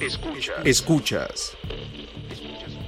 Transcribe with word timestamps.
Escuchas. 0.00 0.56
Escuchas. 0.64 1.56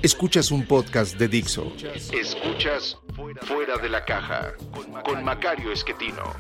Escuchas 0.03 0.51
un 0.51 0.67
podcast 0.67 1.17
de 1.17 1.29
Dixo. 1.29 1.73
Escuchas 2.13 2.99
Fuera 3.43 3.79
de 3.79 3.89
la 3.89 4.05
Caja 4.05 4.53
con 5.05 5.25
Macario 5.25 5.73
Esquetino. 5.73 6.35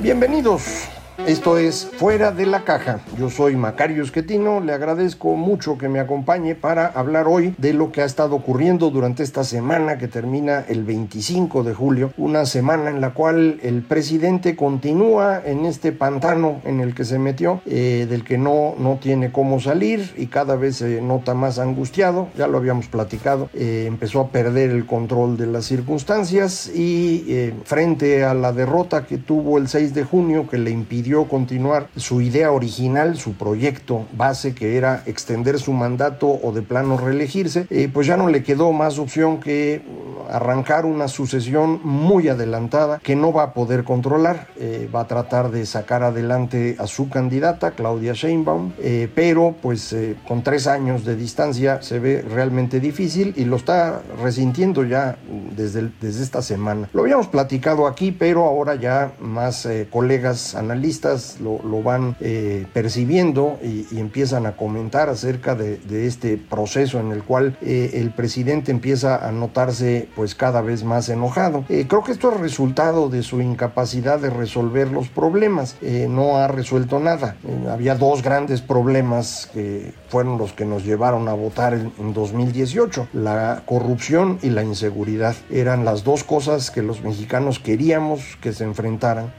Bienvenidos. 0.00 0.88
Esto 1.26 1.58
es 1.58 1.90
Fuera 1.96 2.30
de 2.30 2.46
la 2.46 2.62
Caja. 2.62 3.00
Yo 3.18 3.28
soy 3.28 3.56
Macario 3.56 4.04
Esquetino. 4.04 4.60
Le 4.60 4.72
agradezco 4.72 5.34
mucho 5.34 5.76
que 5.76 5.88
me 5.88 5.98
acompañe 5.98 6.54
para 6.54 6.86
hablar 6.86 7.26
hoy 7.26 7.54
de 7.58 7.74
lo 7.74 7.90
que 7.90 8.02
ha 8.02 8.04
estado 8.04 8.36
ocurriendo 8.36 8.90
durante 8.90 9.24
esta 9.24 9.42
semana 9.42 9.98
que 9.98 10.06
termina 10.06 10.64
el 10.68 10.84
25 10.84 11.64
de 11.64 11.74
julio. 11.74 12.12
Una 12.16 12.46
semana 12.46 12.88
en 12.88 13.00
la 13.00 13.14
cual 13.14 13.58
el 13.62 13.82
presidente 13.82 14.54
continúa 14.54 15.42
en 15.44 15.66
este 15.66 15.90
pantano 15.90 16.62
en 16.64 16.80
el 16.80 16.94
que 16.94 17.04
se 17.04 17.18
metió, 17.18 17.60
eh, 17.66 18.06
del 18.08 18.22
que 18.22 18.38
no, 18.38 18.76
no 18.78 18.98
tiene 19.02 19.32
cómo 19.32 19.60
salir 19.60 20.14
y 20.16 20.28
cada 20.28 20.54
vez 20.54 20.76
se 20.76 21.02
nota 21.02 21.34
más 21.34 21.58
angustiado. 21.58 22.28
Ya 22.38 22.46
lo 22.46 22.58
habíamos 22.58 22.86
platicado. 22.86 23.50
Eh, 23.54 23.84
empezó 23.88 24.20
a 24.20 24.28
perder 24.28 24.70
el 24.70 24.86
control 24.86 25.36
de 25.36 25.46
las 25.46 25.66
circunstancias 25.66 26.70
y 26.72 27.24
eh, 27.28 27.54
frente 27.64 28.24
a 28.24 28.34
la 28.34 28.52
derrota 28.52 29.04
que 29.04 29.18
tuvo 29.18 29.58
el 29.58 29.68
6 29.68 29.94
de 29.94 30.04
junio 30.04 30.48
que 30.48 30.58
le 30.58 30.70
impidió 30.70 31.07
continuar 31.28 31.88
su 31.96 32.20
idea 32.20 32.52
original, 32.52 33.16
su 33.16 33.34
proyecto 33.34 34.06
base, 34.12 34.54
que 34.54 34.76
era 34.76 35.02
extender 35.06 35.58
su 35.58 35.72
mandato 35.72 36.28
o 36.28 36.52
de 36.52 36.62
plano 36.62 36.96
reelegirse, 36.96 37.66
eh, 37.70 37.88
pues 37.92 38.06
ya 38.06 38.16
no 38.16 38.28
le 38.28 38.42
quedó 38.42 38.72
más 38.72 38.98
opción 38.98 39.40
que 39.40 39.82
arrancar 40.30 40.84
una 40.84 41.08
sucesión 41.08 41.80
muy 41.82 42.28
adelantada 42.28 42.98
que 42.98 43.16
no 43.16 43.32
va 43.32 43.44
a 43.44 43.54
poder 43.54 43.84
controlar. 43.84 44.48
Eh, 44.58 44.88
va 44.94 45.00
a 45.00 45.06
tratar 45.06 45.50
de 45.50 45.64
sacar 45.64 46.02
adelante 46.02 46.76
a 46.78 46.86
su 46.86 47.08
candidata, 47.08 47.70
Claudia 47.70 48.12
Sheinbaum, 48.12 48.72
eh, 48.78 49.08
pero 49.14 49.54
pues 49.62 49.96
con 50.26 50.42
tres 50.42 50.66
años 50.66 51.04
de 51.04 51.16
distancia 51.16 51.80
se 51.80 51.98
ve 51.98 52.22
realmente 52.22 52.78
difícil 52.78 53.32
y 53.36 53.44
lo 53.44 53.56
está 53.56 54.02
resintiendo 54.22 54.84
ya 54.84 55.16
desde, 55.56 55.90
desde 56.00 56.22
esta 56.22 56.42
semana. 56.42 56.90
Lo 56.92 57.02
habíamos 57.02 57.28
platicado 57.28 57.86
aquí, 57.86 58.12
pero 58.12 58.44
ahora 58.44 58.74
ya 58.74 59.12
más 59.20 59.66
colegas 59.90 60.54
analistas 60.54 60.97
lo, 61.40 61.82
van 61.82 62.16
eh, 62.20 62.66
percibiendo 62.72 63.58
y, 63.62 63.86
empiezan 63.98 64.46
a 64.46 64.56
comentar 64.56 65.08
acerca 65.08 65.54
de, 65.54 65.76
de 65.76 66.06
este 66.06 66.36
proceso 66.36 67.00
en 67.00 67.12
el 67.12 67.22
cual 67.22 67.56
eh, 67.60 67.90
el 67.94 68.10
presidente 68.10 68.70
empieza 68.70 69.26
a 69.26 69.32
notarse 69.32 70.08
pues 70.14 70.34
cada 70.34 70.60
vez 70.60 70.84
más 70.84 71.08
enojado. 71.08 71.64
Eh, 71.68 71.86
creo 71.88 72.02
que 72.02 72.12
esto 72.12 72.32
es 72.32 72.40
resultado 72.40 73.08
de 73.08 73.22
su 73.22 73.40
incapacidad 73.40 74.18
de 74.18 74.30
resolver 74.30 74.90
los 74.90 75.08
problemas. 75.08 75.76
no 76.08 76.36
ha 76.36 76.48
resuelto 76.48 76.98
nada. 77.00 77.36
había 77.70 77.94
dos 77.94 78.22
grandes 78.22 78.60
problemas 78.60 79.48
que 79.52 79.92
fueron 80.08 80.38
los 80.38 80.52
que 80.52 80.64
nos 80.64 80.84
llevaron 80.84 81.28
a 81.28 81.34
votar 81.34 81.74
en, 81.74 81.92
en 81.98 82.14
2018. 82.14 83.08
La 83.12 83.62
corrupción 83.66 84.38
y 84.42 84.50
la 84.50 84.62
inseguridad. 84.62 85.34
Eran 85.50 85.84
las 85.84 86.04
dos 86.04 86.24
cosas 86.24 86.70
que 86.70 86.82
los 86.82 87.02
mexicanos 87.02 87.58
queríamos 87.58 88.36
que 88.40 88.52
se 88.52 88.64
enfrentaran. 88.64 89.32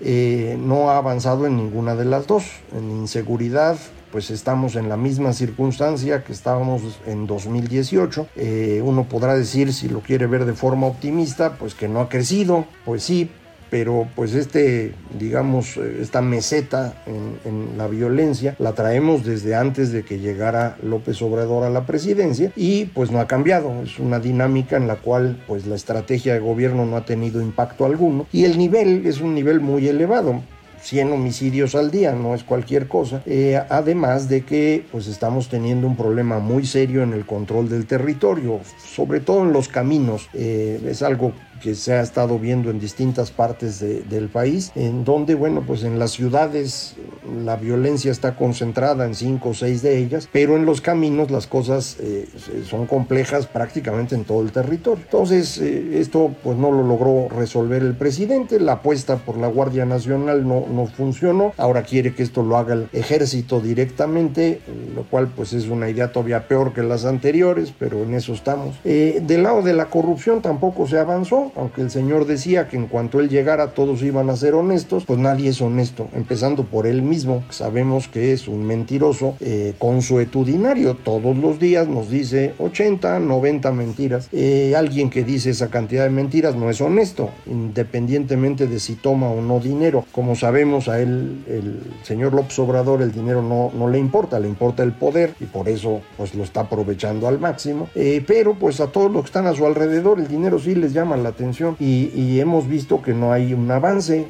no 0.60 0.92
ha 0.92 0.98
avanzado 0.98 1.46
en 1.48 1.49
ninguna 1.58 1.96
de 1.96 2.06
las 2.06 2.28
dos. 2.28 2.46
En 2.76 2.92
inseguridad, 2.92 3.78
pues 4.12 4.32
estamos 4.32 4.76
en 4.76 4.90
la 4.90 4.98
misma 4.98 5.34
circunstancia 5.34 6.24
que 6.24 6.34
estábamos 6.34 7.00
en 7.06 7.28
2018. 7.28 8.28
Eh, 8.36 8.82
uno 8.84 9.06
podrá 9.06 9.36
decir, 9.36 9.74
si 9.74 9.90
lo 9.90 10.02
quiere 10.02 10.28
ver 10.28 10.46
de 10.46 10.54
forma 10.54 10.88
optimista, 10.88 11.54
pues 11.54 11.76
que 11.76 11.88
no 11.88 12.02
ha 12.02 12.10
crecido, 12.10 12.66
pues 12.86 13.04
sí, 13.04 13.30
pero 13.70 14.08
pues 14.16 14.34
este, 14.34 14.94
digamos, 15.18 15.78
esta 15.78 16.22
meseta 16.22 17.04
en, 17.06 17.40
en, 17.46 17.78
la 17.78 17.88
violencia 17.88 18.56
la 18.60 18.74
traemos 18.74 19.24
desde 19.24 19.56
antes 19.56 19.92
de 19.92 20.04
que 20.04 20.20
llegara 20.20 20.78
López 20.82 21.22
Obrador 21.22 21.64
a 21.64 21.70
la 21.70 21.86
presidencia 21.86 22.52
y 22.56 22.86
pues 22.86 23.12
no 23.12 23.20
ha 23.20 23.28
cambiado, 23.28 23.84
es 23.84 24.00
una 24.00 24.20
dinámica 24.20 24.78
en 24.78 24.88
la 24.88 24.96
cual 24.96 25.44
pues 25.48 25.68
la 25.68 25.76
estrategia 25.76 26.34
de 26.34 26.40
gobierno 26.40 26.86
no 26.86 26.98
ha 26.98 27.06
tenido 27.06 27.42
impacto 27.42 27.86
alguno 27.86 28.26
y 28.32 28.46
el 28.46 28.58
nivel 28.58 29.06
es 29.06 29.22
un 29.22 29.36
nivel 29.36 29.60
muy 29.60 29.88
elevado. 29.88 30.42
100 30.82 31.12
homicidios 31.12 31.76
al 31.76 31.92
día, 31.92 32.14
no 32.14 32.36
es 32.36 32.44
cualquier 32.44 32.88
cosa. 32.88 33.22
Eh, 33.26 33.60
además 33.70 34.30
de 34.30 34.44
que 34.44 34.86
pues 34.92 35.08
estamos 35.08 35.50
teniendo 35.50 35.88
un 35.88 35.96
problema 35.96 36.40
muy 36.40 36.66
serio 36.66 37.04
en 37.04 37.14
el 37.14 37.26
control 37.26 37.70
del 37.70 37.86
territorio, 37.86 38.60
sobre 38.78 39.20
todo 39.20 39.44
en 39.44 39.54
los 39.54 39.68
caminos. 39.68 40.30
Eh, 40.34 40.82
es 40.88 41.02
algo 41.02 41.34
que 41.60 41.76
se 41.76 41.94
ha 41.94 42.02
estado 42.02 42.40
viendo 42.40 42.70
en 42.70 42.80
distintas 42.80 43.32
partes 43.32 43.80
de, 43.80 44.02
del 44.02 44.30
país, 44.30 44.72
en 44.76 45.04
donde, 45.04 45.36
bueno, 45.36 45.64
pues 45.66 45.84
en 45.84 46.00
las 46.00 46.12
ciudades 46.12 46.96
la 47.44 47.56
violencia 47.56 48.12
está 48.12 48.36
concentrada 48.36 49.06
en 49.06 49.16
cinco 49.16 49.50
o 49.50 49.54
seis 49.54 49.82
de 49.82 49.98
ellas, 49.98 50.28
pero 50.32 50.56
en 50.56 50.66
los 50.66 50.82
caminos 50.82 51.32
las 51.32 51.48
cosas 51.48 51.98
eh, 52.00 52.28
son 52.68 52.86
complejas 52.86 53.46
prácticamente 53.46 54.16
en 54.16 54.24
todo 54.24 54.42
el 54.42 54.52
territorio. 54.52 55.04
Entonces, 55.04 55.58
eh, 55.60 56.00
esto 56.00 56.32
pues 56.44 56.58
no 56.58 56.72
lo 56.72 56.84
logró 56.84 57.28
resolver 57.30 57.82
el 57.82 57.96
presidente, 57.96 58.60
la 58.60 58.74
apuesta 58.74 59.18
por 59.18 59.38
la 59.38 59.48
Guardia 59.48 59.86
Nacional 59.86 60.48
no, 60.48 60.66
no 60.72 60.88
funcionó, 60.88 61.54
ahora 61.58 61.84
quiere 61.84 62.14
que 62.14 62.24
esto 62.24 62.44
lo 62.44 62.58
haga 62.58 62.74
el 62.74 62.90
ejército 62.94 63.60
directamente, 63.60 64.62
lo 64.96 65.04
cual 65.04 65.28
pues 65.36 65.54
es 65.54 65.68
una 65.68 65.90
idea 65.90 66.12
todavía 66.12 66.48
peor 66.48 66.74
que 66.74 66.84
las 66.84 67.06
anteriores, 67.06 67.74
pero 67.78 68.04
en 68.04 68.14
eso 68.14 68.34
estamos. 68.34 68.76
Eh, 68.84 69.22
del 69.26 69.44
lado 69.44 69.62
de 69.62 69.74
la 69.74 69.86
corrupción 69.86 70.42
tampoco 70.42 70.88
se 70.88 70.98
avanzó, 70.98 71.49
aunque 71.56 71.82
el 71.82 71.92
Señor 71.92 72.26
decía 72.26 72.68
que 72.68 72.78
en 72.78 72.88
cuanto 72.88 73.20
Él 73.20 73.30
llegara 73.30 73.74
todos 73.74 74.02
iban 74.04 74.30
a 74.30 74.36
ser 74.36 74.56
honestos, 74.56 75.06
pues 75.06 75.20
nadie 75.20 75.50
es 75.50 75.62
honesto, 75.62 76.08
empezando 76.14 76.64
por 76.64 76.88
Él 76.88 77.02
mismo, 77.02 77.44
sabemos 77.50 78.08
que 78.08 78.34
es 78.34 78.48
un 78.48 78.66
mentiroso 78.66 79.36
eh, 79.40 79.74
consuetudinario, 79.78 80.96
todos 80.96 81.38
los 81.38 81.60
días 81.60 81.88
nos 81.88 82.10
dice 82.10 82.54
80, 82.58 83.20
90 83.20 83.72
mentiras. 83.72 84.30
Eh, 84.32 84.74
alguien 84.76 85.10
que 85.10 85.24
dice 85.24 85.50
esa 85.52 85.70
cantidad 85.70 86.04
de 86.04 86.10
mentiras 86.10 86.56
no 86.56 86.70
es 86.70 86.82
honesto, 86.82 87.30
independientemente 87.46 88.68
de 88.68 88.80
si 88.80 88.96
toma 88.96 89.30
o 89.30 89.42
no 89.42 89.60
dinero. 89.60 90.06
Como 90.12 90.36
sabemos, 90.36 90.88
a 90.88 91.02
él, 91.02 91.44
el 91.48 91.82
señor 92.04 92.34
López 92.34 92.58
Obrador, 92.60 93.02
el 93.02 93.12
dinero 93.12 93.42
no, 93.42 93.88
le 93.90 94.00
importa, 94.00 94.40
le 94.40 94.48
importa 94.48 94.84
el 94.84 94.94
poder 94.94 95.34
y 95.40 95.46
por 95.46 95.68
eso 95.68 96.02
pues 96.18 96.36
lo 96.36 96.44
está 96.44 96.62
aprovechando 96.62 97.28
al 97.28 97.40
máximo. 97.40 97.90
Eh, 97.96 98.24
pero 98.26 98.54
pues 98.54 98.80
a 98.80 98.88
todos 98.88 99.12
los 99.12 99.24
que 99.24 99.28
están 99.28 99.48
a 99.48 99.54
su 99.54 99.66
alrededor, 99.66 100.20
el 100.20 100.28
dinero 100.28 100.60
sí 100.60 100.76
les 100.76 100.94
llama 100.94 101.18
la 101.18 101.30
atención 101.30 101.39
y, 101.80 102.40
hemos 102.40 102.68
visto 102.68 103.02
que 103.02 103.14
no 103.14 103.32
hay 103.32 103.54
un 103.54 103.70
avance, 103.72 104.28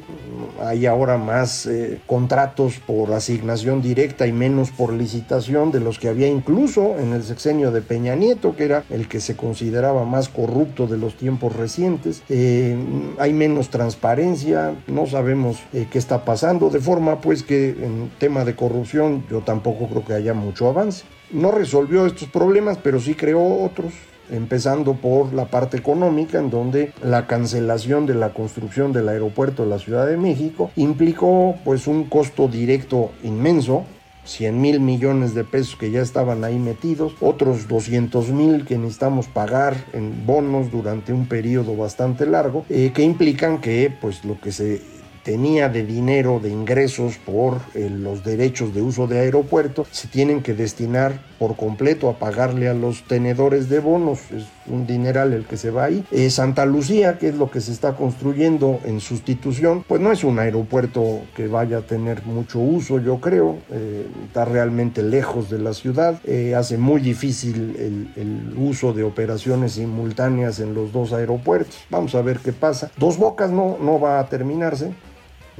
hay 0.60 0.86
ahora 0.86 1.16
más 1.16 1.66
eh, 1.66 2.00
contratos 2.06 2.74
por 2.86 3.12
asignación 3.12 3.82
directa 3.82 4.26
y 4.26 4.32
menos 4.32 4.70
por 4.70 4.92
licitación 4.92 5.72
de 5.72 5.80
los 5.80 5.98
que 5.98 6.08
había 6.08 6.28
incluso 6.28 6.98
en 6.98 7.12
el 7.12 7.22
sexenio 7.22 7.72
de 7.72 7.82
Peña 7.82 8.14
Nieto, 8.14 8.54
que 8.54 8.64
era 8.64 8.84
el 8.90 9.08
que 9.08 9.20
se 9.20 9.36
consideraba 9.36 10.04
más 10.04 10.28
corrupto 10.28 10.86
de 10.86 10.98
los 10.98 11.16
tiempos 11.16 11.56
recientes. 11.56 12.22
Eh, 12.28 12.76
hay 13.18 13.32
menos 13.32 13.70
transparencia, 13.70 14.74
no 14.86 15.06
sabemos 15.06 15.58
eh, 15.72 15.86
qué 15.90 15.98
está 15.98 16.24
pasando, 16.24 16.70
de 16.70 16.80
forma 16.80 17.20
pues 17.20 17.42
que 17.42 17.70
en 17.70 18.10
tema 18.18 18.44
de 18.44 18.54
corrupción 18.54 19.24
yo 19.30 19.40
tampoco 19.40 19.88
creo 19.88 20.04
que 20.04 20.14
haya 20.14 20.34
mucho 20.34 20.68
avance. 20.68 21.04
No 21.32 21.50
resolvió 21.50 22.06
estos 22.06 22.28
problemas, 22.28 22.78
pero 22.82 22.98
sí 23.00 23.14
creó 23.14 23.64
otros 23.64 23.92
empezando 24.30 24.94
por 24.94 25.32
la 25.32 25.46
parte 25.46 25.76
económica, 25.76 26.38
en 26.38 26.50
donde 26.50 26.92
la 27.02 27.26
cancelación 27.26 28.06
de 28.06 28.14
la 28.14 28.32
construcción 28.32 28.92
del 28.92 29.08
aeropuerto 29.08 29.64
de 29.64 29.70
la 29.70 29.78
Ciudad 29.78 30.06
de 30.06 30.16
México 30.16 30.70
implicó 30.76 31.56
pues 31.64 31.86
un 31.86 32.04
costo 32.04 32.48
directo 32.48 33.10
inmenso 33.22 33.84
100 34.24 34.60
mil 34.60 34.80
millones 34.80 35.34
de 35.34 35.44
pesos 35.44 35.76
que 35.76 35.90
ya 35.90 36.02
estaban 36.02 36.44
ahí 36.44 36.58
metidos, 36.58 37.14
otros 37.20 37.68
200 37.68 38.30
mil 38.30 38.64
que 38.64 38.78
necesitamos 38.78 39.26
pagar 39.26 39.76
en 39.92 40.26
bonos 40.26 40.70
durante 40.70 41.12
un 41.12 41.26
periodo 41.26 41.76
bastante 41.76 42.26
largo, 42.26 42.64
eh, 42.68 42.92
que 42.94 43.02
implican 43.02 43.60
que 43.60 43.92
pues 44.00 44.24
lo 44.24 44.38
que 44.40 44.52
se 44.52 44.82
tenía 45.22 45.68
de 45.68 45.84
dinero, 45.84 46.40
de 46.40 46.50
ingresos 46.50 47.18
por 47.18 47.58
eh, 47.74 47.90
los 47.90 48.24
derechos 48.24 48.74
de 48.74 48.82
uso 48.82 49.06
de 49.06 49.20
aeropuerto, 49.20 49.86
se 49.90 50.08
tienen 50.08 50.42
que 50.42 50.54
destinar 50.54 51.20
por 51.38 51.56
completo 51.56 52.08
a 52.08 52.18
pagarle 52.18 52.68
a 52.68 52.74
los 52.74 53.04
tenedores 53.04 53.68
de 53.68 53.80
bonos. 53.80 54.20
Es 54.30 54.44
un 54.66 54.86
dineral 54.86 55.32
el 55.32 55.46
que 55.46 55.56
se 55.56 55.70
va 55.70 55.84
ahí. 55.84 56.04
Eh, 56.10 56.28
Santa 56.30 56.66
Lucía, 56.66 57.18
que 57.18 57.28
es 57.28 57.34
lo 57.34 57.50
que 57.50 57.60
se 57.60 57.72
está 57.72 57.96
construyendo 57.96 58.80
en 58.84 59.00
sustitución, 59.00 59.84
pues 59.86 60.00
no 60.00 60.12
es 60.12 60.22
un 60.22 60.38
aeropuerto 60.38 61.22
que 61.34 61.46
vaya 61.46 61.78
a 61.78 61.82
tener 61.82 62.24
mucho 62.24 62.58
uso, 62.58 62.98
yo 62.98 63.20
creo. 63.20 63.58
Eh, 63.70 64.06
está 64.26 64.44
realmente 64.44 65.02
lejos 65.02 65.50
de 65.50 65.58
la 65.58 65.72
ciudad. 65.72 66.20
hace 66.56 66.76
muy 66.76 67.00
difícil 67.00 67.76
el, 67.78 68.12
el 68.16 68.54
uso 68.58 68.92
de 68.92 69.02
operaciones 69.02 69.72
simultáneas 69.72 70.60
en 70.60 70.74
los 70.74 70.92
dos 70.92 71.12
aeropuertos. 71.12 71.76
Vamos 71.88 72.14
a 72.14 72.22
ver 72.22 72.38
qué 72.38 72.52
pasa. 72.52 72.90
Dos 72.98 73.16
Bocas 73.16 73.50
no, 73.50 73.76
no 73.80 73.98
va 73.98 74.18
a 74.20 74.28
terminarse. 74.28 74.92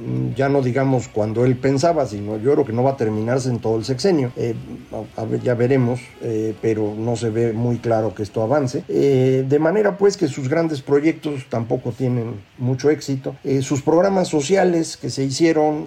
Mm, 0.00 0.34
ya 0.34 0.48
no 0.48 0.62
digamos 0.62 1.08
cuando 1.08 1.44
él 1.44 1.56
pensaba, 1.56 2.06
sino 2.06 2.38
yo 2.38 2.52
creo 2.52 2.64
que 2.64 2.72
no 2.72 2.82
va 2.82 2.92
a 2.92 2.96
terminarse 2.96 3.48
en 3.50 3.58
todo 3.58 3.76
el 3.76 3.84
sexenio. 3.84 4.32
Eh, 4.36 4.54
a 5.16 5.24
ver, 5.24 5.40
ya 5.42 5.54
veremos, 5.54 6.00
eh, 6.22 6.54
pero 6.60 6.94
no 6.96 7.16
se 7.16 7.30
ve 7.30 7.52
muy 7.52 7.78
claro 7.78 8.14
que 8.14 8.22
esto 8.22 8.42
avance. 8.42 8.84
Eh, 8.88 9.44
de 9.48 9.58
manera 9.58 9.98
pues 9.98 10.16
que 10.16 10.28
sus 10.28 10.48
grandes 10.48 10.82
proyectos 10.82 11.46
tampoco 11.48 11.92
tienen 11.92 12.40
mucho 12.58 12.90
éxito. 12.90 13.36
sus 13.62 13.82
programas 13.82 14.28
sociales 14.28 14.96
que 14.96 15.10
se 15.10 15.24
hicieron 15.24 15.86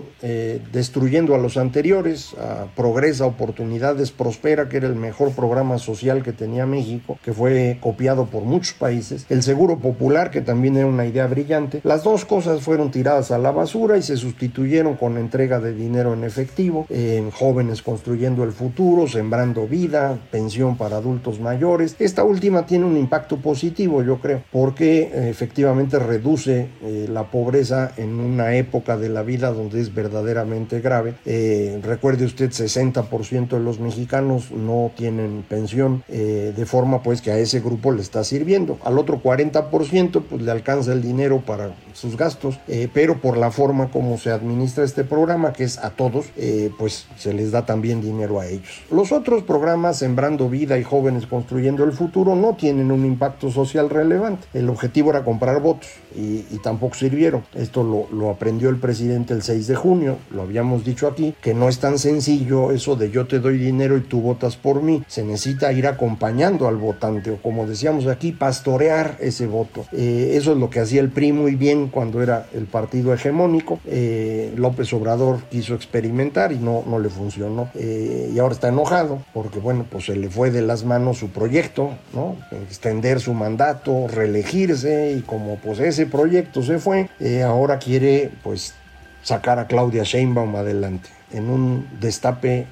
destruyendo 0.71 1.35
a 1.35 1.37
los 1.37 1.57
anteriores, 1.57 2.33
a 2.35 2.65
Progresa, 2.75 3.25
Oportunidades, 3.25 4.11
Prospera, 4.11 4.69
que 4.69 4.77
era 4.77 4.87
el 4.87 4.95
mejor 4.95 5.31
programa 5.31 5.77
social 5.77 6.23
que 6.23 6.33
tenía 6.33 6.65
México, 6.65 7.17
que 7.23 7.33
fue 7.33 7.77
copiado 7.81 8.25
por 8.25 8.43
muchos 8.43 8.73
países. 8.73 9.25
El 9.29 9.43
Seguro 9.43 9.79
Popular, 9.79 10.31
que 10.31 10.41
también 10.41 10.77
era 10.77 10.87
una 10.87 11.05
idea 11.05 11.27
brillante. 11.27 11.81
Las 11.83 12.03
dos 12.03 12.25
cosas 12.25 12.61
fueron 12.61 12.91
tiradas 12.91 13.31
a 13.31 13.37
la 13.37 13.51
basura 13.51 13.97
y 13.97 14.02
se 14.03 14.17
sustituyeron 14.17 14.95
con 14.95 15.17
entrega 15.17 15.59
de 15.59 15.73
dinero 15.73 16.13
en 16.13 16.23
efectivo, 16.23 16.85
en 16.89 17.31
jóvenes 17.31 17.81
construyendo 17.81 18.43
el 18.43 18.51
futuro, 18.51 19.07
sembrando 19.07 19.67
vida, 19.67 20.19
pensión 20.31 20.77
para 20.77 20.97
adultos 20.97 21.39
mayores. 21.39 21.95
Esta 21.99 22.23
última 22.23 22.65
tiene 22.65 22.85
un 22.85 22.97
impacto 22.97 23.37
positivo, 23.37 24.03
yo 24.03 24.19
creo, 24.19 24.43
porque 24.51 25.01
eh, 25.01 25.29
efectivamente 25.29 25.99
reduce 25.99 26.67
eh, 26.81 27.07
la 27.09 27.31
pobreza 27.31 27.91
en 27.97 28.19
una 28.19 28.55
época 28.55 28.97
de 28.97 29.09
la 29.09 29.23
vida 29.23 29.51
donde 29.51 29.81
es 29.81 29.93
verdaderamente 29.93 30.81
grave. 30.81 31.15
Eh, 31.25 31.79
recuerde 31.83 32.25
usted, 32.25 32.51
60% 32.51 33.49
de 33.49 33.59
los 33.59 33.79
mexicanos 33.79 34.51
no 34.51 34.91
tienen 34.95 35.43
pensión, 35.47 36.03
de 36.07 36.65
forma 36.65 37.01
pues 37.01 37.21
que 37.21 37.31
a 37.31 37.37
ese 37.37 37.59
grupo 37.59 37.91
le 37.91 38.01
está 38.01 38.23
sirviendo. 38.23 38.77
Al 38.83 38.97
otro 38.97 39.21
40% 39.21 40.23
pues 40.29 40.41
le 40.41 40.51
alcanza 40.51 40.93
el 40.93 41.01
dinero 41.01 41.41
para 41.45 41.75
sus 41.93 42.17
gastos, 42.17 42.59
pero 42.93 43.19
por 43.19 43.37
la 43.37 43.51
forma 43.51 43.89
como 43.93 44.17
se 44.17 44.31
administra 44.31 44.83
este 44.83 45.03
programa, 45.03 45.53
que 45.53 45.63
es 45.63 45.77
a 45.77 45.91
todos, 45.91 46.25
eh, 46.35 46.71
pues 46.79 47.05
se 47.15 47.31
les 47.31 47.51
da 47.51 47.63
también 47.63 48.01
dinero 48.01 48.39
a 48.39 48.47
ellos. 48.47 48.81
Los 48.89 49.11
otros 49.11 49.43
programas, 49.43 49.99
Sembrando 49.99 50.49
Vida 50.49 50.79
y 50.79 50.83
Jóvenes 50.83 51.27
Construyendo 51.27 51.83
el 51.83 51.91
Futuro, 51.91 52.35
no 52.35 52.55
tienen 52.55 52.91
un 52.91 53.05
impacto 53.05 53.51
social 53.51 53.91
relevante. 53.91 54.47
El 54.55 54.67
objetivo 54.69 55.11
era 55.11 55.23
comprar 55.23 55.61
votos 55.61 55.89
y, 56.15 56.41
tampoco 56.63 56.95
sirvieron. 56.95 57.43
Esto 57.53 57.83
lo, 57.83 58.07
lo, 58.17 58.29
aprendió 58.29 58.69
el 58.69 58.77
presidente 58.77 59.33
el 59.33 59.43
6 59.43 59.67
de 59.67 59.75
junio, 59.75 60.17
lo 60.31 60.43
habíamos 60.43 60.85
dicho 60.85 61.07
aquí, 61.07 61.35
que 61.41 61.53
no 61.53 61.67
es 61.67 61.79
tan 61.79 61.99
sencillo 61.99 62.71
eso 62.71 62.95
de 62.95 63.11
yo 63.11 63.27
te 63.27 63.39
doy 63.39 63.57
dinero 63.57 63.97
y 63.97 64.01
tú 64.01 64.21
votas 64.21 64.55
por 64.55 64.81
mí. 64.81 65.03
Se 65.07 65.23
necesita 65.23 65.71
ir 65.73 65.85
acompañando 65.85 66.67
al 66.67 66.77
votante 66.77 67.31
o 67.31 67.37
como 67.37 67.67
decíamos 67.67 68.07
aquí, 68.07 68.31
pastorear 68.31 69.17
ese 69.19 69.45
voto. 69.45 69.85
Eh, 69.91 70.31
eso 70.35 70.53
es 70.53 70.57
lo 70.57 70.69
que 70.69 70.79
hacía 70.79 71.01
el 71.01 71.09
PRI 71.09 71.33
muy 71.33 71.55
bien 71.55 71.89
cuando 71.89 72.23
era 72.23 72.47
el 72.53 72.65
partido 72.65 73.13
hegemónico 73.13 73.72
eh, 73.85 74.53
López 74.55 74.91
Obrador 74.93 75.43
quiso 75.49 75.75
experimentar 75.75 76.51
y 76.51 76.57
no, 76.57 76.83
no 76.87 76.99
le 76.99 77.09
funcionó. 77.09 77.69
Eh, 77.75 78.31
y 78.33 78.39
ahora 78.39 78.53
está 78.53 78.69
enojado 78.69 79.23
porque, 79.33 79.59
bueno, 79.59 79.85
pues 79.89 80.05
se 80.05 80.15
le 80.15 80.29
fue 80.29 80.51
de 80.51 80.61
las 80.61 80.83
manos 80.83 81.17
su 81.17 81.29
proyecto, 81.29 81.91
¿no? 82.13 82.35
Extender 82.67 83.19
su 83.19 83.33
mandato, 83.33 84.07
reelegirse 84.07 85.11
y 85.11 85.21
como 85.21 85.57
pues 85.57 85.79
ese 85.79 86.05
proyecto 86.05 86.61
se 86.61 86.79
fue, 86.79 87.09
eh, 87.19 87.43
ahora 87.43 87.79
quiere 87.79 88.31
pues 88.43 88.73
sacar 89.21 89.59
a 89.59 89.67
Claudia 89.67 90.03
Sheinbaum 90.03 90.55
adelante 90.55 91.09
en 91.31 91.49
un 91.49 91.87
destape 91.99 92.67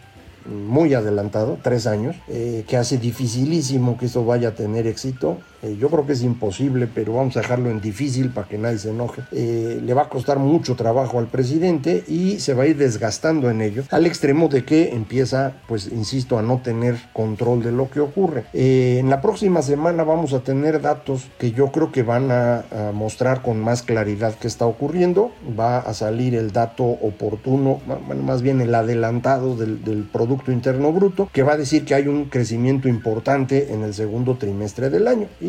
muy 0.45 0.93
adelantado, 0.93 1.59
tres 1.61 1.85
años, 1.85 2.15
que 2.27 2.77
hace 2.77 2.97
dificilísimo 2.97 3.95
que 3.97 4.07
esto 4.07 4.25
vaya 4.25 4.49
a 4.49 4.51
tener 4.55 4.87
éxito 4.87 5.37
eh, 5.63 5.77
yo 5.79 5.89
creo 5.89 6.05
que 6.05 6.13
es 6.13 6.23
imposible, 6.23 6.87
pero 6.93 7.13
vamos 7.13 7.37
a 7.37 7.41
dejarlo 7.41 7.69
en 7.69 7.81
difícil 7.81 8.29
para 8.29 8.47
que 8.47 8.57
nadie 8.57 8.79
se 8.79 8.89
enoje. 8.89 9.21
Eh, 9.31 9.79
le 9.83 9.93
va 9.93 10.03
a 10.03 10.09
costar 10.09 10.39
mucho 10.39 10.75
trabajo 10.75 11.19
al 11.19 11.27
presidente 11.27 12.03
y 12.07 12.39
se 12.39 12.53
va 12.53 12.63
a 12.63 12.67
ir 12.67 12.77
desgastando 12.77 13.49
en 13.49 13.61
ello, 13.61 13.83
al 13.91 14.05
extremo 14.05 14.47
de 14.47 14.65
que 14.65 14.93
empieza, 14.93 15.53
pues 15.67 15.87
insisto, 15.91 16.39
a 16.39 16.41
no 16.41 16.61
tener 16.63 16.97
control 17.13 17.63
de 17.63 17.71
lo 17.71 17.89
que 17.89 17.99
ocurre. 17.99 18.45
Eh, 18.53 18.97
en 18.99 19.09
la 19.09 19.21
próxima 19.21 19.61
semana 19.61 20.03
vamos 20.03 20.33
a 20.33 20.39
tener 20.39 20.81
datos 20.81 21.27
que 21.37 21.51
yo 21.51 21.71
creo 21.71 21.91
que 21.91 22.03
van 22.03 22.31
a, 22.31 22.63
mostrar 22.93 23.41
con 23.41 23.59
más 23.59 23.83
claridad 23.83 24.35
qué 24.39 24.47
está 24.47 24.65
ocurriendo. 24.65 25.31
Va 25.59 25.79
a 25.79 25.93
salir 25.93 26.35
el 26.35 26.51
dato 26.51 26.83
oportuno, 26.83 27.79
más 28.23 28.41
bien 28.41 28.61
el 28.61 28.73
adelantado 28.73 29.55
del, 29.55 29.83
del 29.83 30.03
Producto 30.03 30.51
Interno 30.51 30.91
Bruto, 30.91 31.29
que 31.31 31.43
va 31.43 31.53
a 31.53 31.57
decir 31.57 31.85
que 31.85 31.95
hay 31.95 32.07
un 32.07 32.25
crecimiento 32.25 32.87
importante 32.87 33.73
en 33.73 33.83
el 33.83 33.93
segundo 33.93 34.35
trimestre 34.35 34.89
del 34.89 35.07
año. 35.07 35.27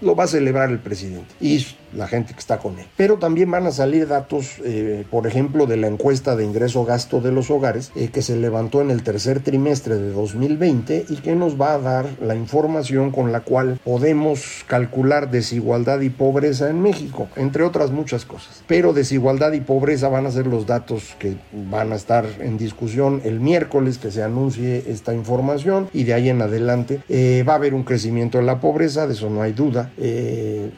lo 0.00 0.14
va 0.14 0.24
a 0.24 0.28
celebrar 0.28 0.70
el 0.70 0.78
presidente 0.78 1.34
y 1.40 1.64
la 1.94 2.06
gente 2.06 2.34
que 2.34 2.40
está 2.40 2.58
con 2.58 2.78
él. 2.78 2.86
Pero 2.96 3.16
también 3.16 3.50
van 3.50 3.66
a 3.66 3.72
salir 3.72 4.08
datos, 4.08 4.56
eh, 4.64 5.04
por 5.10 5.26
ejemplo, 5.26 5.66
de 5.66 5.76
la 5.76 5.86
encuesta 5.86 6.36
de 6.36 6.44
ingreso-gasto 6.44 7.20
de 7.20 7.32
los 7.32 7.50
hogares 7.50 7.90
eh, 7.96 8.08
que 8.08 8.22
se 8.22 8.36
levantó 8.36 8.82
en 8.82 8.90
el 8.90 9.02
tercer 9.02 9.40
trimestre 9.40 9.96
de 9.96 10.10
2020 10.10 11.06
y 11.08 11.16
que 11.16 11.34
nos 11.34 11.60
va 11.60 11.74
a 11.74 11.78
dar 11.78 12.06
la 12.20 12.34
información 12.34 13.10
con 13.10 13.32
la 13.32 13.40
cual 13.40 13.78
podemos 13.84 14.64
calcular 14.66 15.30
desigualdad 15.30 16.00
y 16.00 16.10
pobreza 16.10 16.68
en 16.68 16.82
México, 16.82 17.28
entre 17.36 17.64
otras 17.64 17.90
muchas 17.90 18.24
cosas. 18.24 18.62
Pero 18.66 18.92
desigualdad 18.92 19.52
y 19.52 19.60
pobreza 19.60 20.08
van 20.08 20.26
a 20.26 20.30
ser 20.30 20.46
los 20.46 20.66
datos 20.66 21.16
que 21.18 21.36
van 21.70 21.92
a 21.92 21.96
estar 21.96 22.26
en 22.40 22.58
discusión 22.58 23.20
el 23.24 23.40
miércoles 23.40 23.98
que 23.98 24.10
se 24.10 24.22
anuncie 24.22 24.84
esta 24.88 25.14
información 25.14 25.88
y 25.92 26.04
de 26.04 26.14
ahí 26.14 26.28
en 26.28 26.42
adelante 26.42 27.00
eh, 27.08 27.44
va 27.48 27.54
a 27.54 27.56
haber 27.56 27.74
un 27.74 27.84
crecimiento 27.84 28.38
de 28.38 28.44
la 28.44 28.60
pobreza, 28.60 29.06
de 29.06 29.14
eso 29.14 29.30
no 29.30 29.42
hay 29.42 29.52
duda 29.52 29.87
eh, 29.96 30.70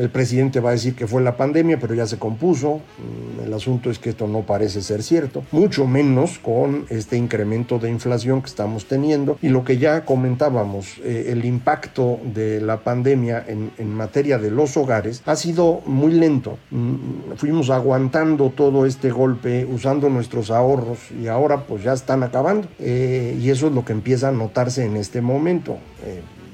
el 0.00 0.10
presidente 0.10 0.60
va 0.60 0.70
a 0.70 0.72
decir 0.72 0.94
que 0.94 1.06
fue 1.06 1.22
la 1.22 1.36
pandemia, 1.36 1.78
pero 1.78 1.94
ya 1.94 2.06
se 2.06 2.18
compuso. 2.18 2.80
Mm, 2.98 3.44
el 3.44 3.52
asunto 3.52 3.90
es 3.90 3.98
que 3.98 4.10
esto 4.10 4.26
no 4.26 4.42
parece 4.42 4.82
ser 4.82 5.02
cierto, 5.02 5.44
mucho 5.52 5.86
menos 5.86 6.38
con 6.38 6.86
este 6.88 7.16
incremento 7.16 7.78
de 7.78 7.90
inflación 7.90 8.40
que 8.42 8.48
estamos 8.48 8.86
teniendo 8.86 9.38
y 9.42 9.48
lo 9.48 9.64
que 9.64 9.78
ya 9.78 10.04
comentábamos, 10.04 10.98
eh, 11.04 11.26
el 11.28 11.44
impacto 11.44 12.18
de 12.34 12.60
la 12.60 12.78
pandemia 12.78 13.44
en, 13.46 13.66
materia 13.96 14.38
de 14.38 14.50
los 14.50 14.76
hogares 14.76 15.22
ha 15.26 15.36
sido 15.36 15.80
muy 15.86 16.12
lento. 16.12 16.58
Mm, 16.70 17.34
fuimos 17.36 17.70
aguantando 17.70 18.50
todo 18.50 18.84
este 18.84 19.10
golpe 19.10 19.64
usando 19.64 20.08
nuestros 20.10 20.50
ahorros 20.50 20.98
y 21.12 21.28
ahora 21.28 21.62
pues 21.62 21.82
ya 21.82 21.92
están 21.92 22.22
acabando 22.22 22.68
eh, 22.78 23.38
y 23.40 23.50
eso 23.50 23.68
es 23.68 23.72
lo 23.72 23.84
que 23.84 23.92
empieza 23.92 24.28
a 24.28 24.32
notarse 24.32 24.84
en 24.84 24.96
este 24.96 25.20
momento 25.20 25.78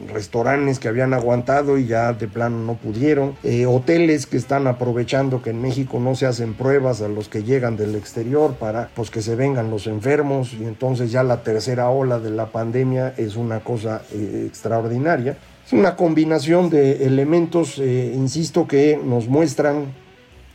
restaurantes 0.09 0.78
que 0.78 0.88
habían 0.88 1.14
aguantado 1.14 1.78
y 1.78 1.87
ya 1.87 2.12
de 2.12 2.28
plano 2.28 2.59
no 2.59 2.75
pudieron, 2.75 3.37
eh, 3.42 3.66
hoteles 3.66 4.26
que 4.26 4.37
están 4.37 4.66
aprovechando 4.66 5.42
que 5.42 5.50
en 5.50 5.61
México 5.61 6.00
no 6.00 6.14
se 6.14 6.26
hacen 6.26 6.54
pruebas 6.54 7.02
a 7.02 7.09
los 7.09 7.28
que 7.28 7.42
llegan 7.42 7.76
del 7.76 7.94
exterior 7.94 8.54
para 8.54 8.88
pues 8.94 9.11
que 9.11 9.23
se 9.23 9.35
vengan 9.35 9.71
los 9.71 9.87
enfermos 9.87 10.52
y 10.54 10.64
entonces 10.64 11.11
ya 11.11 11.23
la 11.23 11.42
tercera 11.42 11.88
ola 11.88 12.18
de 12.18 12.30
la 12.30 12.47
pandemia 12.47 13.14
es 13.16 13.37
una 13.37 13.61
cosa 13.61 14.02
eh, 14.12 14.44
extraordinaria. 14.47 15.37
Es 15.64 15.73
una 15.73 15.97
combinación 15.97 16.71
de 16.71 17.06
elementos, 17.06 17.78
eh, 17.78 18.12
insisto, 18.14 18.66
que 18.66 19.00
nos 19.02 19.28
muestran 19.28 19.94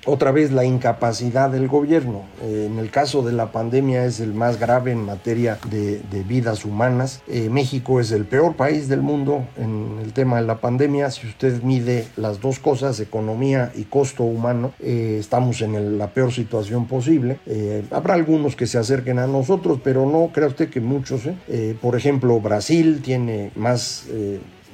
otra 0.07 0.31
vez 0.31 0.51
la 0.51 0.63
incapacidad 0.65 1.49
del 1.49 1.67
gobierno. 1.67 2.23
Eh, 2.41 2.67
en 2.71 2.79
el 2.79 2.89
caso 2.89 3.21
de 3.21 3.33
la 3.33 3.51
pandemia 3.51 4.05
es 4.05 4.19
el 4.19 4.33
más 4.33 4.59
grave 4.59 4.91
en 4.91 5.03
materia 5.05 5.59
de, 5.69 6.01
vidas 6.27 6.65
humanas. 6.65 7.21
Eh, 7.27 7.49
México 7.49 7.99
es 7.99 8.11
el 8.11 8.25
peor 8.25 8.55
país 8.55 8.87
del 8.87 9.01
mundo 9.01 9.45
en 9.57 9.99
el 10.01 10.13
tema 10.13 10.37
de 10.37 10.47
la 10.47 10.59
pandemia. 10.59 11.11
Si 11.11 11.27
usted 11.27 11.61
mide 11.61 12.07
las 12.15 12.41
dos 12.41 12.59
cosas, 12.59 12.99
economía 12.99 13.71
y 13.75 13.83
costo 13.83 14.23
humano, 14.23 14.73
eh, 14.79 15.17
estamos 15.19 15.61
en 15.61 15.97
la 15.97 16.07
peor 16.07 16.31
situación 16.31 16.87
posible. 16.87 17.39
habrá 17.91 18.13
algunos 18.13 18.55
que 18.55 18.65
se 18.65 18.77
acerquen 18.77 19.19
a 19.19 19.27
nosotros, 19.27 19.79
pero 19.83 20.05
no 20.05 20.31
crea 20.33 20.47
usted 20.47 20.69
que 20.69 20.79
muchos. 20.79 21.21
por 21.81 21.95
ejemplo, 21.95 22.39
Brasil 22.39 23.01
tiene 23.03 23.51
más 23.55 24.07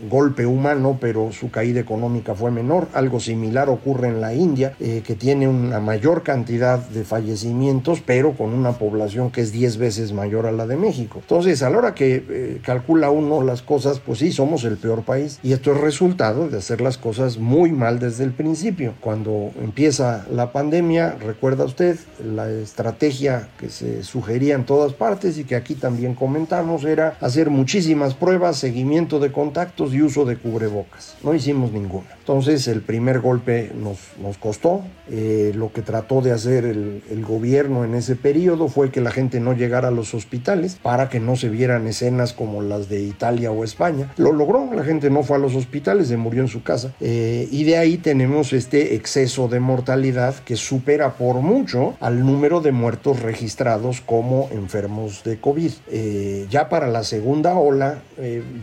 golpe 0.10 0.46
humano, 0.46 0.98
pero 1.00 1.32
su 1.32 1.52
caída 1.52 1.80
económica 1.80 2.36
fue 2.36 2.52
menor. 2.52 2.88
Algo 2.94 3.20
similar 3.20 3.70
ocurre 3.70 4.08
en 4.08 4.22
la 4.22 4.34
India, 4.34 4.76
eh, 4.80 5.02
que 5.06 5.16
tiene 5.16 5.48
una 5.48 5.80
mayor 5.80 6.24
cantidad 6.24 6.80
de 6.80 7.04
fallecimientos, 7.04 8.02
pero 8.06 8.34
con 8.34 8.54
una 8.54 8.74
población 8.74 9.32
que 9.32 9.42
es 9.42 9.52
10 9.52 9.78
veces 9.78 10.14
mayor 10.14 10.46
a 10.46 10.52
la 10.52 10.68
de 10.68 10.78
México. 10.78 11.20
Entonces, 11.22 11.64
a 11.64 11.70
la 11.70 11.78
hora 11.78 11.96
que 11.96 12.24
eh, 12.28 12.62
calcula 12.64 13.10
uno 13.10 13.42
las 13.44 13.62
cosas, 13.62 14.00
pues 14.00 14.20
sí, 14.20 14.32
somos 14.32 14.64
el 14.64 14.78
peor 14.78 15.04
país. 15.04 15.40
Y 15.44 15.54
esto 15.54 15.72
es 15.72 15.82
resultado 15.82 16.50
de 16.50 16.58
hacer 16.58 16.82
las 16.82 16.98
cosas 16.98 17.38
muy 17.38 17.72
mal 17.72 18.00
desde 18.00 18.24
el 18.24 18.32
principio. 18.32 18.94
Cuando 19.00 19.52
empieza 19.62 20.26
la 20.32 20.52
pandemia, 20.52 21.16
recuerda 21.20 21.66
usted, 21.66 21.98
la 22.24 22.50
estrategia 22.50 23.50
que 23.60 23.70
se 23.70 24.04
sugería 24.04 24.56
en 24.56 24.66
todas 24.66 24.94
partes 24.94 25.38
y 25.38 25.44
que 25.44 25.56
aquí 25.56 25.76
también 25.76 26.16
comentamos 26.16 26.84
era 26.84 27.18
hacer 27.22 27.50
muchísimas 27.50 28.14
pruebas, 28.14 28.58
seguimiento 28.58 29.20
de 29.20 29.32
contactos 29.32 29.93
y 29.94 30.02
uso 30.02 30.26
de 30.26 30.38
cubrebocas. 30.38 31.16
No 31.24 31.34
hicimos 31.34 31.72
ninguna. 31.72 32.08
Entonces 32.24 32.68
el 32.70 32.82
primer 32.82 33.20
golpe 33.20 33.72
nos, 33.76 34.00
nos 34.22 34.38
costó. 34.38 34.82
Eh, 35.10 35.52
lo 35.56 35.74
que 35.74 35.82
trató 35.82 36.22
de 36.22 36.32
hacer 36.32 36.64
el, 36.64 37.04
el, 37.12 37.26
gobierno 37.26 37.84
en 37.84 37.94
ese 37.94 38.16
periodo 38.16 38.70
fue 38.70 38.90
que 38.90 39.02
la 39.02 39.12
gente 39.12 39.42
no 39.42 39.52
llegara 39.52 39.90
a 39.90 39.92
los 39.92 40.14
hospitales 40.14 40.78
para 40.82 41.10
que 41.10 41.20
no 41.20 41.36
se 41.36 41.50
vieran 41.50 41.86
escenas 41.86 42.32
como 42.32 42.62
las 42.62 42.88
de 42.88 43.02
Italia 43.02 43.52
o 43.52 43.66
España. 43.66 44.14
Lo 44.16 44.32
logró, 44.32 44.74
la 44.74 44.86
gente 44.86 45.10
no 45.10 45.24
fue 45.24 45.36
a 45.36 45.40
los 45.40 45.56
hospitales, 45.56 46.08
se 46.08 46.16
murió 46.16 46.42
en 46.42 46.48
su 46.48 46.64
casa. 46.64 46.94
Eh, 47.02 47.50
y 47.52 47.66
de 47.66 47.78
ahí 47.78 47.98
tenemos 47.98 48.54
este 48.54 48.96
exceso 48.96 49.50
de 49.50 49.60
mortalidad 49.60 50.36
que 50.36 50.56
supera 50.56 51.16
por 51.16 51.42
mucho 51.42 51.96
al 52.00 52.26
número 52.26 52.62
de 52.62 52.72
muertos 52.72 53.22
registrados 53.22 54.00
como 54.00 54.48
enfermos 54.54 55.26
de 55.26 55.42
COVID. 55.42 55.72
Eh, 55.92 56.48
ya 56.50 56.70
para 56.70 56.88
la 56.88 57.04
segunda 57.04 57.56
ola 57.56 58.02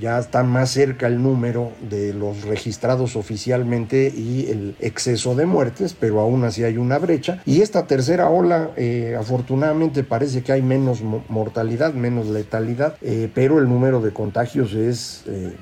ya 0.01 0.19
está 0.19 0.43
más 0.45 0.71
cerca 0.71 1.07
el 1.07 1.20
número 1.23 1.73
de 1.89 2.13
los 2.13 2.45
registrados 2.45 3.17
oficiales 3.17 3.41
y 3.51 4.47
el 4.49 4.77
exceso 4.81 5.35
de 5.35 5.47
muertes, 5.47 5.97
pero 5.99 6.21
aún 6.21 6.45
así 6.45 6.65
hay 6.65 6.77
una 6.77 6.99
brecha. 6.99 7.43
Y 7.47 7.63
esta 7.63 7.87
tercera 7.87 8.29
ola, 8.29 8.71
eh, 8.77 9.17
afortunadamente 9.19 10.05
parece 10.05 10.43
que 10.43 10.53
hay 10.53 10.63
menos 10.63 11.03
mortalidad, 11.03 11.95
menos 11.95 12.27
letalidad, 12.27 12.97
eh, 13.03 13.31
pero 13.33 13.59
el 13.59 13.69
número 13.69 14.01
de 14.01 14.13
contagios 14.13 14.75
es... 14.75 15.25
Eh, 15.27 15.53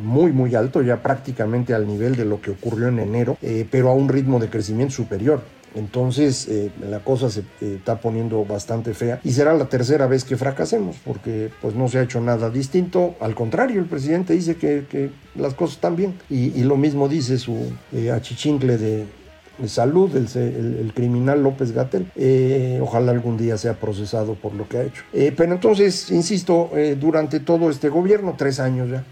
muy 0.00 0.32
muy 0.32 0.54
alto, 0.54 0.80
ya 0.80 1.02
prácticamente 1.02 1.74
al 1.74 1.86
nivel 1.86 2.16
de 2.16 2.24
lo 2.24 2.40
que 2.40 2.52
ocurrió 2.52 2.88
en 2.88 3.00
enero, 3.00 3.36
pero 3.70 3.90
a 3.90 3.92
un 3.92 4.08
ritmo 4.08 4.38
de 4.38 4.48
crecimiento 4.48 4.94
superior. 4.94 5.42
Entonces 5.74 6.48
eh, 6.48 6.70
la 6.88 7.00
cosa 7.00 7.30
se 7.30 7.40
eh, 7.40 7.76
está 7.76 8.00
poniendo 8.00 8.44
bastante 8.44 8.94
fea 8.94 9.20
y 9.22 9.32
será 9.32 9.54
la 9.54 9.66
tercera 9.68 10.06
vez 10.06 10.24
que 10.24 10.36
fracasemos 10.36 10.96
porque 11.04 11.50
pues 11.60 11.74
no 11.74 11.88
se 11.88 11.98
ha 11.98 12.02
hecho 12.02 12.20
nada 12.20 12.50
distinto. 12.50 13.14
Al 13.20 13.34
contrario, 13.34 13.80
el 13.80 13.86
presidente 13.86 14.34
dice 14.34 14.56
que, 14.56 15.10
las 15.36 15.54
cosas 15.54 15.76
están 15.76 15.96
bien 15.96 16.14
y, 16.28 16.62
lo 16.64 16.76
mismo 16.76 17.08
dice 17.08 17.38
su 17.38 17.56
eh, 17.92 18.10
achichincle 18.10 18.76
de, 18.78 19.06
salud, 19.66 20.14
el, 20.16 20.92
criminal 20.94 21.42
López 21.42 21.72
Gatel. 21.72 22.10
ojalá 22.80 23.12
algún 23.12 23.36
día 23.36 23.56
sea 23.58 23.74
procesado 23.74 24.34
por 24.34 24.54
lo 24.54 24.68
que 24.68 24.78
ha 24.78 24.82
hecho. 24.84 25.02
pero 25.36 25.52
entonces, 25.52 26.10
insisto, 26.10 26.70
durante 26.98 27.40
todo 27.40 27.70
este 27.70 27.90
gobierno, 27.90 28.34
tres 28.36 28.58
años 28.58 28.88
ya, 28.90 29.04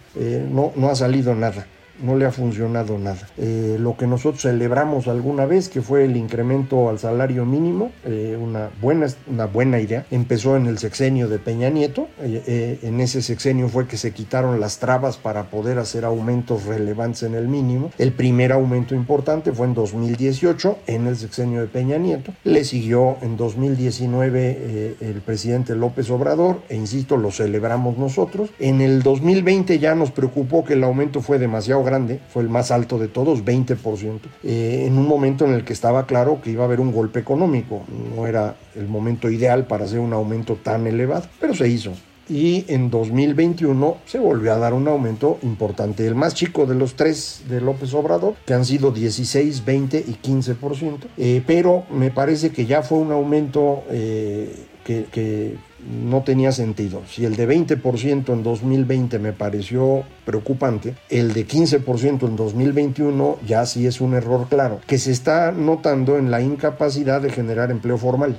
no, 0.51 0.73
no 0.75 0.89
ha 0.89 0.95
salido 0.95 1.35
nada 1.35 1.67
no 2.03 2.17
le 2.17 2.27
ha 2.27 2.33
funcionado 2.33 2.99
nada. 2.99 3.29
Eh, 3.37 3.77
lo 3.79 3.97
que 3.97 4.07
nosotros 4.07 4.43
celebramos 4.43 5.09
alguna 5.09 5.47
vez, 5.47 5.69
que 5.69 5.83
fue 5.83 6.05
el 6.05 6.17
incremento 6.17 6.89
al 6.89 6.99
salario 6.99 7.45
mínimo, 7.45 7.93
eh, 8.05 8.37
una, 8.41 8.71
buena, 8.81 9.07
una 9.27 9.47
buena 9.47 9.81
idea, 9.81 10.07
empezó 10.11 10.57
en 10.57 10.67
el 10.67 10.79
sexenio 10.79 11.29
de 11.29 11.39
Peña 11.39 11.71
Nieto, 11.71 12.09
eh, 12.21 12.79
en 12.83 13.01
ese 13.01 13.23
sexenio 13.23 13.69
fue 13.69 13.87
que 13.87 13.97
se 13.97 14.13
quitaron 14.13 14.61
las 14.61 14.79
trabas 14.79 15.17
para 15.17 15.45
poder 15.45 15.79
hacer 15.79 16.05
aumentos 16.05 16.65
relevantes 16.65 17.23
en 17.23 17.35
el 17.35 17.49
mínimo. 17.49 17.91
El 17.99 18.13
primer 18.13 18.53
aumento 18.53 18.95
importante 18.95 19.53
fue 19.53 19.67
en 19.67 19.75
2018, 19.75 20.79
en 20.87 21.07
el 21.07 21.17
sexenio 21.17 21.61
de 21.61 21.67
Peña 21.67 21.99
Nieto. 21.99 22.33
Le 22.45 22.65
siguió 22.65 23.17
en 23.23 23.37
2019 23.37 24.97
el 25.01 25.21
presidente 25.25 25.75
López 25.75 26.11
Obrador, 26.11 26.63
e 26.69 26.77
insisto, 26.77 27.17
lo 27.17 27.31
celebramos 27.31 27.99
nosotros. 27.99 28.51
En 28.59 28.81
el 28.81 29.03
2020 29.03 29.79
ya 29.79 29.95
nos 29.95 30.11
preocupó 30.11 30.65
que 30.65 30.75
el 30.75 30.85
aumento 30.85 31.21
fue 31.21 31.39
demasiado 31.39 31.83
grande, 31.89 32.21
fue 32.29 32.43
el 32.43 32.49
más 32.49 32.71
alto 32.71 32.99
de 32.99 33.09
todos, 33.09 33.45
20%, 33.45 34.21
eh, 34.45 34.85
en 34.87 34.99
un 34.99 35.07
momento 35.07 35.45
en 35.45 35.55
el 35.55 35.65
que 35.65 35.73
estaba 35.73 36.07
claro 36.07 36.41
que 36.43 36.51
iba 36.51 36.63
a 36.63 36.67
haber 36.67 36.81
un 36.81 36.93
golpe 36.93 37.21
económico. 37.21 37.83
No 38.15 38.27
era 38.27 38.57
el 38.75 38.89
momento 38.89 39.31
ideal 39.31 39.67
para 39.67 39.85
hacer 39.85 39.99
un 39.99 40.13
aumento 40.13 40.57
tan 40.57 40.87
elevado, 40.87 41.25
pero 41.41 41.55
se 41.55 41.69
hizo. 41.69 41.93
Y 42.29 42.67
en 42.69 42.91
2021 42.91 43.97
se 44.05 44.19
volvió 44.19 44.53
a 44.53 44.59
dar 44.59 44.75
un 44.75 44.87
aumento 44.87 45.39
importante, 45.43 46.07
el 46.07 46.15
más 46.15 46.35
chico 46.35 46.67
de 46.67 46.75
los 46.75 46.95
tres 46.95 47.45
de 47.49 47.61
López 47.61 47.95
Obrador, 47.95 48.35
que 48.45 48.53
han 48.53 48.67
sido 48.67 48.91
16, 48.93 49.65
20 49.65 50.05
y 50.07 50.13
15%, 50.23 50.99
eh, 51.17 51.43
pero 51.47 51.85
me 51.91 52.11
parece 52.11 52.51
que 52.51 52.67
ya 52.67 52.83
fue 52.83 52.99
un 52.99 53.13
aumento 53.13 53.83
eh, 53.89 54.67
que, 54.85 55.07
que 55.11 55.57
no 55.89 56.23
tenía 56.23 56.53
sentido. 56.53 57.03
Si 57.09 57.25
el 57.25 57.37
de 57.37 57.49
20% 57.49 58.33
en 58.33 58.43
2020 58.43 59.19
me 59.19 59.33
pareció 59.33 60.05
preocupante, 60.29 60.95
el 61.09 61.33
de 61.33 61.47
15% 61.47 62.29
en 62.29 62.37
2021 62.37 63.39
ya 63.47 63.65
sí 63.65 63.87
es 63.87 64.03
un 64.03 64.13
error 64.13 64.47
claro, 64.51 64.79
que 64.87 64.99
se 64.99 65.11
está 65.11 65.53
notando 65.53 66.19
en 66.19 66.31
la 66.31 66.43
incapacidad 66.43 67.23
de 67.23 67.31
generar 67.31 67.71
empleo 67.71 67.97
formal. 67.97 68.37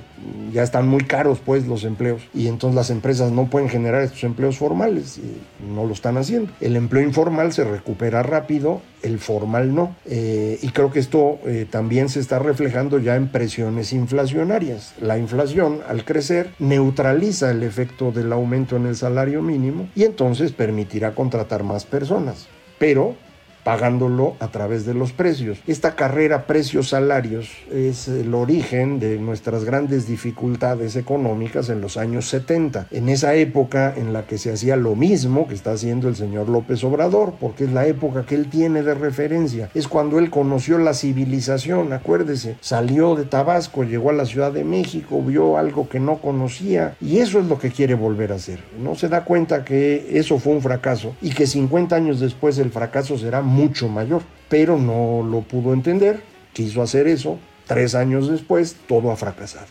Ya 0.52 0.62
están 0.62 0.86
muy 0.86 1.02
caros 1.02 1.40
pues 1.44 1.66
los 1.66 1.82
empleos 1.82 2.22
y 2.32 2.46
entonces 2.46 2.76
las 2.76 2.90
empresas 2.90 3.32
no 3.32 3.46
pueden 3.46 3.68
generar 3.68 4.02
estos 4.02 4.22
empleos 4.22 4.56
formales 4.56 5.18
y 5.18 5.64
no 5.64 5.84
lo 5.84 5.92
están 5.92 6.16
haciendo. 6.16 6.52
El 6.60 6.76
empleo 6.76 7.02
informal 7.02 7.52
se 7.52 7.64
recupera 7.64 8.22
rápido, 8.22 8.82
el 9.02 9.18
formal 9.18 9.74
no. 9.74 9.96
Eh, 10.06 10.58
y 10.62 10.68
creo 10.68 10.92
que 10.92 11.00
esto 11.00 11.38
eh, 11.44 11.66
también 11.68 12.08
se 12.08 12.20
está 12.20 12.38
reflejando 12.38 12.98
ya 12.98 13.16
en 13.16 13.28
presiones 13.28 13.92
inflacionarias. 13.92 14.94
La 15.00 15.18
inflación 15.18 15.80
al 15.88 16.04
crecer 16.04 16.50
neutraliza 16.60 17.50
el 17.50 17.64
efecto 17.64 18.12
del 18.12 18.32
aumento 18.32 18.76
en 18.76 18.86
el 18.86 18.96
salario 18.96 19.42
mínimo 19.42 19.88
y 19.96 20.04
entonces 20.04 20.52
permitirá 20.52 21.14
contratar 21.14 21.64
más 21.64 21.79
personas. 21.84 22.48
Pero 22.78 23.16
pagándolo 23.64 24.36
a 24.40 24.48
través 24.48 24.86
de 24.86 24.94
los 24.94 25.12
precios. 25.12 25.58
Esta 25.66 25.94
carrera 25.94 26.46
precios-salarios 26.46 27.50
es 27.72 28.08
el 28.08 28.34
origen 28.34 29.00
de 29.00 29.18
nuestras 29.18 29.64
grandes 29.64 30.06
dificultades 30.06 30.96
económicas 30.96 31.68
en 31.68 31.80
los 31.80 31.96
años 31.96 32.28
70. 32.28 32.88
En 32.90 33.08
esa 33.08 33.34
época 33.34 33.94
en 33.96 34.12
la 34.12 34.26
que 34.26 34.38
se 34.38 34.52
hacía 34.52 34.76
lo 34.76 34.96
mismo 34.96 35.48
que 35.48 35.54
está 35.54 35.72
haciendo 35.72 36.08
el 36.08 36.16
señor 36.16 36.48
López 36.48 36.82
Obrador, 36.84 37.34
porque 37.40 37.64
es 37.64 37.72
la 37.72 37.86
época 37.86 38.24
que 38.24 38.34
él 38.34 38.48
tiene 38.48 38.82
de 38.82 38.94
referencia. 38.94 39.70
Es 39.74 39.88
cuando 39.88 40.18
él 40.18 40.30
conoció 40.30 40.78
la 40.78 40.94
civilización, 40.94 41.92
acuérdese, 41.92 42.56
salió 42.60 43.14
de 43.14 43.24
Tabasco, 43.24 43.84
llegó 43.84 44.10
a 44.10 44.14
la 44.14 44.26
Ciudad 44.26 44.52
de 44.52 44.64
México, 44.64 45.22
vio 45.22 45.56
algo 45.56 45.88
que 45.88 46.00
no 46.00 46.18
conocía 46.18 46.96
y 47.00 47.18
eso 47.18 47.38
es 47.38 47.46
lo 47.46 47.58
que 47.58 47.70
quiere 47.70 47.94
volver 47.94 48.32
a 48.32 48.36
hacer. 48.36 48.60
No 48.78 48.94
se 48.94 49.08
da 49.08 49.24
cuenta 49.24 49.64
que 49.64 50.18
eso 50.18 50.38
fue 50.38 50.54
un 50.54 50.62
fracaso 50.62 51.14
y 51.20 51.30
que 51.30 51.46
50 51.46 51.94
años 51.96 52.20
después 52.20 52.58
el 52.58 52.70
fracaso 52.70 53.18
será 53.18 53.42
mucho 53.50 53.88
mayor, 53.88 54.22
pero 54.48 54.78
no 54.78 55.26
lo 55.28 55.42
pudo 55.42 55.74
entender, 55.74 56.22
quiso 56.52 56.82
hacer 56.82 57.06
eso, 57.06 57.38
tres 57.66 57.94
años 57.94 58.28
después 58.28 58.76
todo 58.88 59.10
ha 59.10 59.16
fracasado. 59.16 59.66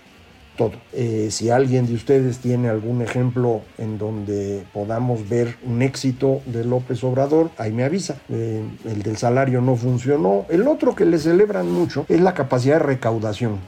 Todo. 0.57 0.73
Eh, 0.91 1.29
si 1.31 1.49
alguien 1.49 1.87
de 1.87 1.93
ustedes 1.93 2.39
tiene 2.39 2.67
algún 2.67 3.01
ejemplo 3.01 3.61
en 3.77 3.97
donde 3.97 4.65
podamos 4.73 5.29
ver 5.29 5.55
un 5.65 5.81
éxito 5.81 6.41
de 6.45 6.65
López 6.65 7.01
Obrador, 7.05 7.49
ahí 7.57 7.71
me 7.71 7.85
avisa. 7.85 8.17
Eh, 8.27 8.61
el 8.83 9.01
del 9.01 9.15
salario 9.15 9.61
no 9.61 9.77
funcionó. 9.77 10.45
El 10.49 10.67
otro 10.67 10.95
que 10.95 11.05
le 11.05 11.17
celebran 11.17 11.71
mucho 11.71 12.05
es 12.09 12.19
la 12.19 12.33
capacidad 12.33 12.73
de 12.73 12.83
recaudación. 12.83 13.59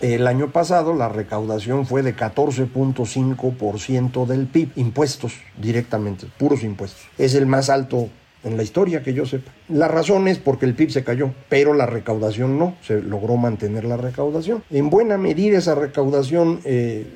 El 0.00 0.26
año 0.26 0.50
pasado 0.50 0.94
la 0.94 1.08
recaudación 1.08 1.86
fue 1.86 2.02
de 2.02 2.14
14.5% 2.14 4.26
del 4.26 4.46
PIB, 4.46 4.72
impuestos 4.76 5.32
directamente, 5.58 6.26
puros 6.38 6.62
impuestos. 6.62 7.00
Es 7.16 7.34
el 7.34 7.46
más 7.46 7.70
alto 7.70 8.10
en 8.44 8.56
la 8.56 8.62
historia 8.62 9.02
que 9.02 9.14
yo 9.14 9.26
sepa. 9.26 9.50
La 9.68 9.88
razón 9.88 10.28
es 10.28 10.38
porque 10.38 10.66
el 10.66 10.74
PIB 10.74 10.90
se 10.90 11.04
cayó, 11.04 11.32
pero 11.48 11.74
la 11.74 11.86
recaudación 11.86 12.58
no, 12.58 12.74
se 12.82 13.00
logró 13.02 13.36
mantener 13.36 13.84
la 13.84 13.96
recaudación. 13.96 14.62
En 14.70 14.90
buena 14.90 15.18
medida 15.18 15.58
esa 15.58 15.74
recaudación 15.74 16.60
eh, 16.64 17.06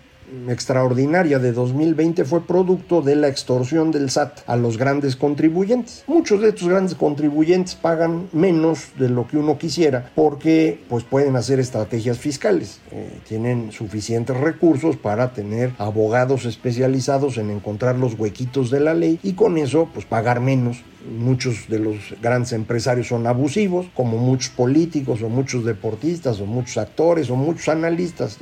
extraordinaria 0.49 1.38
de 1.38 1.52
2020 1.52 2.25
fue 2.25 2.47
producto 2.47 3.02
de 3.02 3.16
la 3.16 3.28
extorsión 3.28 3.90
del 3.90 4.11
SAT 4.11 4.40
a 4.47 4.57
los 4.57 4.78
grandes 4.78 5.16
contribuyentes. 5.16 6.04
Muchos 6.07 6.40
de 6.40 6.50
estos 6.50 6.69
grandes 6.69 6.95
contribuyentes 6.95 7.75
pagan 7.75 8.28
menos 8.33 8.88
de 8.99 9.09
lo 9.09 9.26
que 9.26 9.37
uno 9.37 9.59
quisiera 9.59 10.11
porque 10.14 10.81
pues 10.88 11.04
pueden 11.04 11.37
hacer 11.37 11.61
estrategias 11.61 12.19
fiscales. 12.19 12.81
Eh, 12.90 13.21
tienen 13.28 13.73
suficientes 13.73 14.37
recursos 14.37 14.97
para 14.97 15.33
tener 15.33 15.73
abogados 15.78 16.45
especializados 16.45 17.38
en 17.38 17.50
encontrar 17.50 17.97
los 17.97 18.19
huequitos 18.19 18.71
de 18.71 18.81
la 18.81 18.95
ley 18.95 19.19
y 19.23 19.35
con 19.35 19.59
eso 19.59 19.88
pues 19.93 20.07
pagar 20.07 20.40
menos 20.40 20.83
muchos 21.04 21.68
de 21.68 21.78
los 21.78 21.96
grandes 22.23 22.52
empresarios 22.52 23.08
son 23.08 23.26
abusivos, 23.26 23.87
como 23.94 24.18
muchos 24.18 24.50
políticos 24.50 25.23
o 25.23 25.28
muchos 25.28 25.64
deportistas 25.64 26.40
o 26.40 26.46
muchos 26.46 26.78
actores 26.78 27.30
o 27.30 27.37
muchos 27.37 27.68
analistas, 27.68 28.38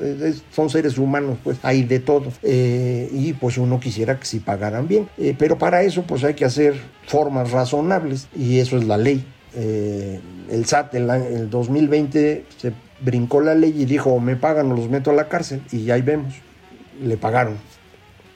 son 0.50 0.70
seres 0.70 0.98
humanos, 0.98 1.38
pues 1.42 1.58
hay 1.62 1.82
de 1.82 2.00
todo. 2.00 2.32
Eh, 2.42 3.08
y 3.12 3.32
pues 3.34 3.58
uno 3.58 3.80
quisiera 3.80 4.18
que 4.18 4.26
sí 4.26 4.40
pagaran 4.40 4.88
bien, 4.88 5.08
eh, 5.18 5.34
pero 5.38 5.58
para 5.58 5.82
eso 5.82 6.02
pues 6.02 6.24
hay 6.24 6.34
que 6.34 6.44
hacer 6.44 6.74
formas 7.06 7.50
razonables 7.50 8.28
y 8.36 8.58
eso 8.58 8.76
es 8.76 8.84
la 8.84 8.96
ley. 8.96 9.24
Eh, 9.54 10.20
el 10.50 10.64
SAT 10.64 10.94
en 10.94 11.10
el 11.10 11.50
2020 11.50 12.46
se 12.56 12.72
brincó 13.00 13.40
la 13.40 13.54
ley 13.54 13.74
y 13.76 13.84
dijo, 13.84 14.18
me 14.20 14.36
pagan 14.36 14.70
o 14.72 14.76
los 14.76 14.88
meto 14.88 15.10
a 15.10 15.14
la 15.14 15.28
cárcel 15.28 15.62
y 15.72 15.90
ahí 15.90 16.02
vemos, 16.02 16.34
le 17.02 17.16
pagaron. 17.16 17.56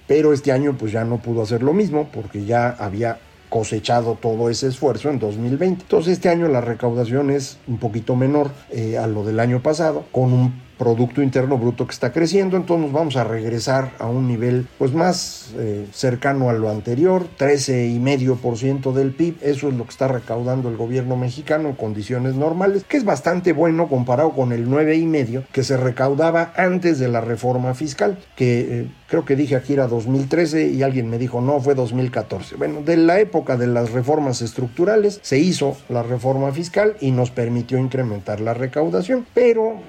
Pero 0.06 0.32
este 0.32 0.52
año 0.52 0.76
pues 0.78 0.92
ya 0.92 1.04
no 1.04 1.18
pudo 1.18 1.42
hacer 1.42 1.62
lo 1.62 1.72
mismo 1.72 2.08
porque 2.12 2.44
ya 2.44 2.68
había 2.70 3.18
cosechado 3.48 4.18
todo 4.20 4.50
ese 4.50 4.68
esfuerzo 4.68 5.10
en 5.10 5.18
2020. 5.18 5.82
Entonces 5.82 6.14
este 6.14 6.28
año 6.28 6.48
la 6.48 6.60
recaudación 6.60 7.30
es 7.30 7.58
un 7.66 7.78
poquito 7.78 8.16
menor 8.16 8.50
eh, 8.70 8.98
a 8.98 9.06
lo 9.06 9.24
del 9.24 9.40
año 9.40 9.62
pasado, 9.62 10.04
con 10.12 10.32
un 10.32 10.65
Producto 10.78 11.22
Interno 11.22 11.58
Bruto 11.58 11.86
que 11.86 11.92
está 11.92 12.12
creciendo, 12.12 12.56
entonces 12.56 12.86
nos 12.86 12.92
vamos 12.92 13.16
a 13.16 13.24
regresar 13.24 13.92
a 13.98 14.06
un 14.06 14.28
nivel 14.28 14.66
pues 14.78 14.92
más 14.92 15.50
eh, 15.56 15.86
cercano 15.92 16.50
a 16.50 16.52
lo 16.52 16.70
anterior, 16.70 17.26
13,5% 17.38 18.92
del 18.92 19.12
PIB, 19.12 19.36
eso 19.42 19.68
es 19.68 19.74
lo 19.74 19.84
que 19.84 19.90
está 19.90 20.08
recaudando 20.08 20.68
el 20.68 20.76
gobierno 20.76 21.16
mexicano 21.16 21.70
en 21.70 21.74
condiciones 21.74 22.34
normales, 22.34 22.84
que 22.84 22.96
es 22.96 23.04
bastante 23.04 23.52
bueno 23.52 23.88
comparado 23.88 24.32
con 24.32 24.52
el 24.52 24.68
9,5% 24.68 25.46
que 25.52 25.64
se 25.64 25.76
recaudaba 25.76 26.52
antes 26.56 26.98
de 26.98 27.08
la 27.08 27.20
reforma 27.20 27.74
fiscal, 27.74 28.18
que 28.36 28.60
eh, 28.60 28.88
creo 29.08 29.24
que 29.24 29.36
dije 29.36 29.56
aquí 29.56 29.72
era 29.72 29.86
2013 29.86 30.68
y 30.68 30.82
alguien 30.82 31.08
me 31.08 31.18
dijo 31.18 31.40
no, 31.40 31.60
fue 31.60 31.74
2014. 31.74 32.56
Bueno, 32.56 32.82
de 32.82 32.96
la 32.96 33.18
época 33.20 33.56
de 33.56 33.66
las 33.66 33.92
reformas 33.92 34.42
estructurales 34.42 35.20
se 35.22 35.38
hizo 35.38 35.76
la 35.88 36.02
reforma 36.02 36.52
fiscal 36.52 36.96
y 37.00 37.10
nos 37.12 37.30
permitió 37.30 37.78
incrementar 37.78 38.40
la 38.40 38.54
recaudación, 38.54 39.26
pero 39.34 39.80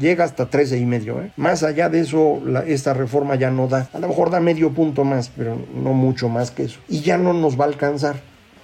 llega 0.00 0.24
hasta 0.24 0.48
13 0.50 0.78
y 0.78 0.86
medio. 0.86 1.20
¿eh? 1.22 1.32
Más 1.36 1.62
allá 1.62 1.88
de 1.88 2.00
eso, 2.00 2.40
esta 2.66 2.94
reforma 2.94 3.34
ya 3.34 3.50
no 3.50 3.68
da. 3.68 3.88
A 3.92 3.98
lo 3.98 4.08
mejor 4.08 4.30
da 4.30 4.40
medio 4.40 4.72
punto 4.72 5.04
más, 5.04 5.30
pero 5.36 5.58
no 5.74 5.92
mucho 5.92 6.28
más 6.28 6.50
que 6.50 6.64
eso. 6.64 6.80
Y 6.88 7.00
ya 7.00 7.18
no 7.18 7.32
nos 7.32 7.58
va 7.58 7.64
a 7.64 7.68
alcanzar. 7.68 8.16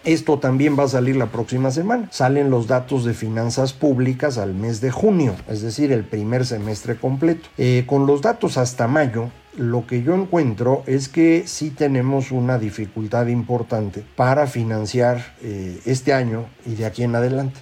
Esto 0.05 0.39
también 0.39 0.79
va 0.79 0.85
a 0.85 0.89
salir 0.89 1.17
la 1.17 1.27
próxima 1.27 1.71
semana. 1.71 2.09
Salen 2.11 2.51
los 2.51 2.67
datos 2.67 3.07
de 3.07 3.15
finanzas 3.15 3.73
públicas 3.73 4.37
al 4.37 4.53
mes 4.53 4.83
de 4.83 4.91
junio, 4.91 5.35
es 5.49 5.63
decir, 5.63 5.93
el 5.93 6.05
primer 6.05 6.45
semestre 6.45 6.97
completo. 6.97 7.49
Eh, 7.57 7.85
con 7.87 8.07
los 8.07 8.21
datos 8.21 8.59
hasta 8.59 8.87
mayo, 8.87 9.31
lo 9.57 9.87
que 9.87 10.03
yo 10.03 10.15
encuentro 10.15 10.83
es 10.87 11.09
que 11.09 11.45
sí 11.47 11.71
tenemos 11.71 12.33
una 12.33 12.59
dificultad 12.59 13.29
importante 13.29 14.05
para 14.15 14.47
financiar 14.47 15.25
eh, 15.41 15.81
este 15.87 16.13
año 16.13 16.45
y 16.67 16.75
de 16.75 16.85
aquí 16.85 17.03
en 17.03 17.15
adelante. 17.15 17.61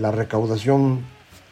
la 0.00 0.10
recaudación 0.10 1.00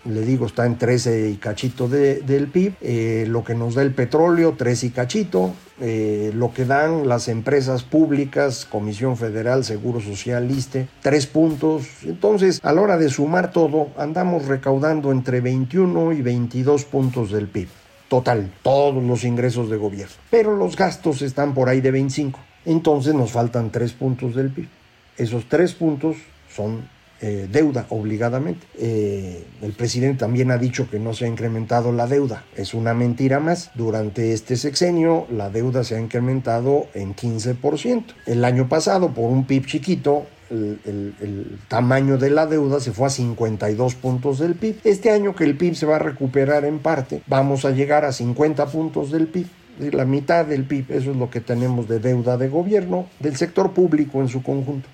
le 0.04 0.22
digo, 0.22 0.46
está 0.46 0.64
en 0.64 0.78
13 0.78 1.30
y 1.30 1.36
cachito 1.36 1.88
del 1.88 2.48
PIB, 2.48 2.74
eh, 2.80 3.24
lo 3.28 3.44
que 3.44 3.54
nos 3.54 3.74
da 3.74 3.82
el 3.82 3.92
petróleo, 3.92 4.54
13 4.56 4.86
y 4.86 4.90
cachito, 4.90 5.52
eh, 5.80 6.30
lo 6.34 6.52
que 6.52 6.64
dan 6.64 7.06
las 7.06 7.28
empresas 7.28 7.82
públicas, 7.82 8.66
Comisión 8.70 9.16
Federal, 9.16 9.64
Seguro 9.64 10.00
Social, 10.00 10.50
ISTE, 10.50 10.88
tres 11.02 11.26
puntos. 11.26 11.86
Entonces, 12.04 12.60
a 12.62 12.72
la 12.72 12.80
hora 12.80 12.96
de 12.96 13.10
sumar 13.10 13.52
todo, 13.52 13.88
andamos 13.98 14.46
recaudando 14.46 15.12
entre 15.12 15.40
21 15.40 16.12
y 16.12 16.22
22 16.22 16.84
puntos 16.86 17.30
del 17.30 17.48
PIB. 17.48 17.68
Total, 18.08 18.50
todos 18.62 19.02
los 19.04 19.24
ingresos 19.24 19.70
de 19.70 19.76
gobierno. 19.76 20.14
Pero 20.30 20.56
los 20.56 20.76
gastos 20.76 21.22
están 21.22 21.54
por 21.54 21.68
ahí 21.68 21.80
de 21.80 21.90
25. 21.90 22.40
Entonces 22.64 23.14
nos 23.14 23.32
faltan 23.32 23.70
tres 23.70 23.92
puntos 23.92 24.34
del 24.34 24.50
PIB. 24.50 24.68
Esos 25.16 25.48
tres 25.48 25.74
puntos 25.74 26.16
son 26.54 26.88
eh, 27.22 27.48
deuda 27.50 27.86
obligadamente. 27.90 28.66
Eh, 28.78 29.44
el 29.60 29.72
presidente 29.72 30.20
también 30.20 30.50
ha 30.50 30.56
dicho 30.56 30.88
que 30.88 30.98
no 30.98 31.12
se 31.12 31.26
ha 31.26 31.28
incrementado 31.28 31.92
la 31.92 32.06
deuda. 32.06 32.44
Es 32.56 32.72
una 32.72 32.94
mentira 32.94 33.40
más. 33.40 33.70
Durante 33.74 34.32
este 34.32 34.56
sexenio 34.56 35.26
la 35.30 35.50
deuda 35.50 35.84
se 35.84 35.96
ha 35.96 36.00
incrementado 36.00 36.86
en 36.94 37.14
15%. 37.14 38.04
El 38.26 38.44
año 38.44 38.68
pasado, 38.68 39.12
por 39.12 39.30
un 39.30 39.44
PIB 39.44 39.66
chiquito, 39.66 40.26
el, 40.50 40.80
el, 40.86 41.58
tamaño 41.68 42.16
de 42.16 42.30
la 42.30 42.46
deuda 42.46 42.80
se 42.80 42.90
fue 42.92 43.06
a 43.06 43.10
52 43.10 43.94
puntos 43.96 44.38
del 44.38 44.54
PIB. 44.54 44.80
Este 44.84 45.10
año 45.10 45.34
que 45.34 45.44
el 45.44 45.56
PIB 45.56 45.74
se 45.74 45.86
va 45.86 45.96
a 45.96 46.00
recuperar 46.00 46.64
en 46.64 46.78
parte, 46.78 47.22
vamos 47.26 47.64
a 47.64 47.70
llegar 47.70 48.04
a 48.04 48.12
50 48.12 48.66
puntos 48.66 49.10
del 49.12 49.26
PIB 49.26 49.46
la 49.92 50.04
mitad 50.04 50.44
del 50.44 50.64
PIB, 50.64 50.90
eso 50.90 51.12
es 51.12 51.16
lo 51.16 51.30
que 51.30 51.40
tenemos 51.40 51.88
de 51.88 52.00
deuda 52.00 52.36
de 52.36 52.50
gobierno, 52.50 53.06
del 53.18 53.36
sector 53.36 53.72
público 53.72 54.20
en 54.20 54.28
su 54.28 54.42
conjunto 54.42 54.86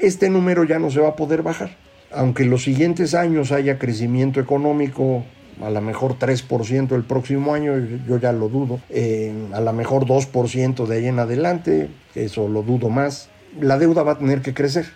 este 0.00 0.30
número 0.30 0.64
ya 0.64 0.78
no 0.78 0.90
se 0.90 1.00
va 1.00 1.10
a 1.10 1.16
poder 1.16 1.42
bajar. 1.42 1.76
Aunque 2.12 2.42
en 2.42 2.50
los 2.50 2.64
siguientes 2.64 3.14
años 3.14 3.52
haya 3.52 3.78
crecimiento 3.78 4.40
económico, 4.40 5.24
a 5.62 5.70
lo 5.70 5.80
mejor 5.80 6.18
3% 6.18 6.94
el 6.94 7.04
próximo 7.04 7.54
año, 7.54 7.74
yo 8.06 8.18
ya 8.18 8.32
lo 8.32 8.48
dudo, 8.48 8.80
eh, 8.88 9.32
a 9.52 9.60
lo 9.60 9.72
mejor 9.72 10.06
2% 10.06 10.86
de 10.86 10.96
ahí 10.96 11.06
en 11.06 11.18
adelante, 11.18 11.88
eso 12.14 12.48
lo 12.48 12.62
dudo 12.62 12.88
más, 12.88 13.28
la 13.60 13.78
deuda 13.78 14.02
va 14.02 14.12
a 14.12 14.18
tener 14.18 14.42
que 14.42 14.54
crecer. 14.54 14.86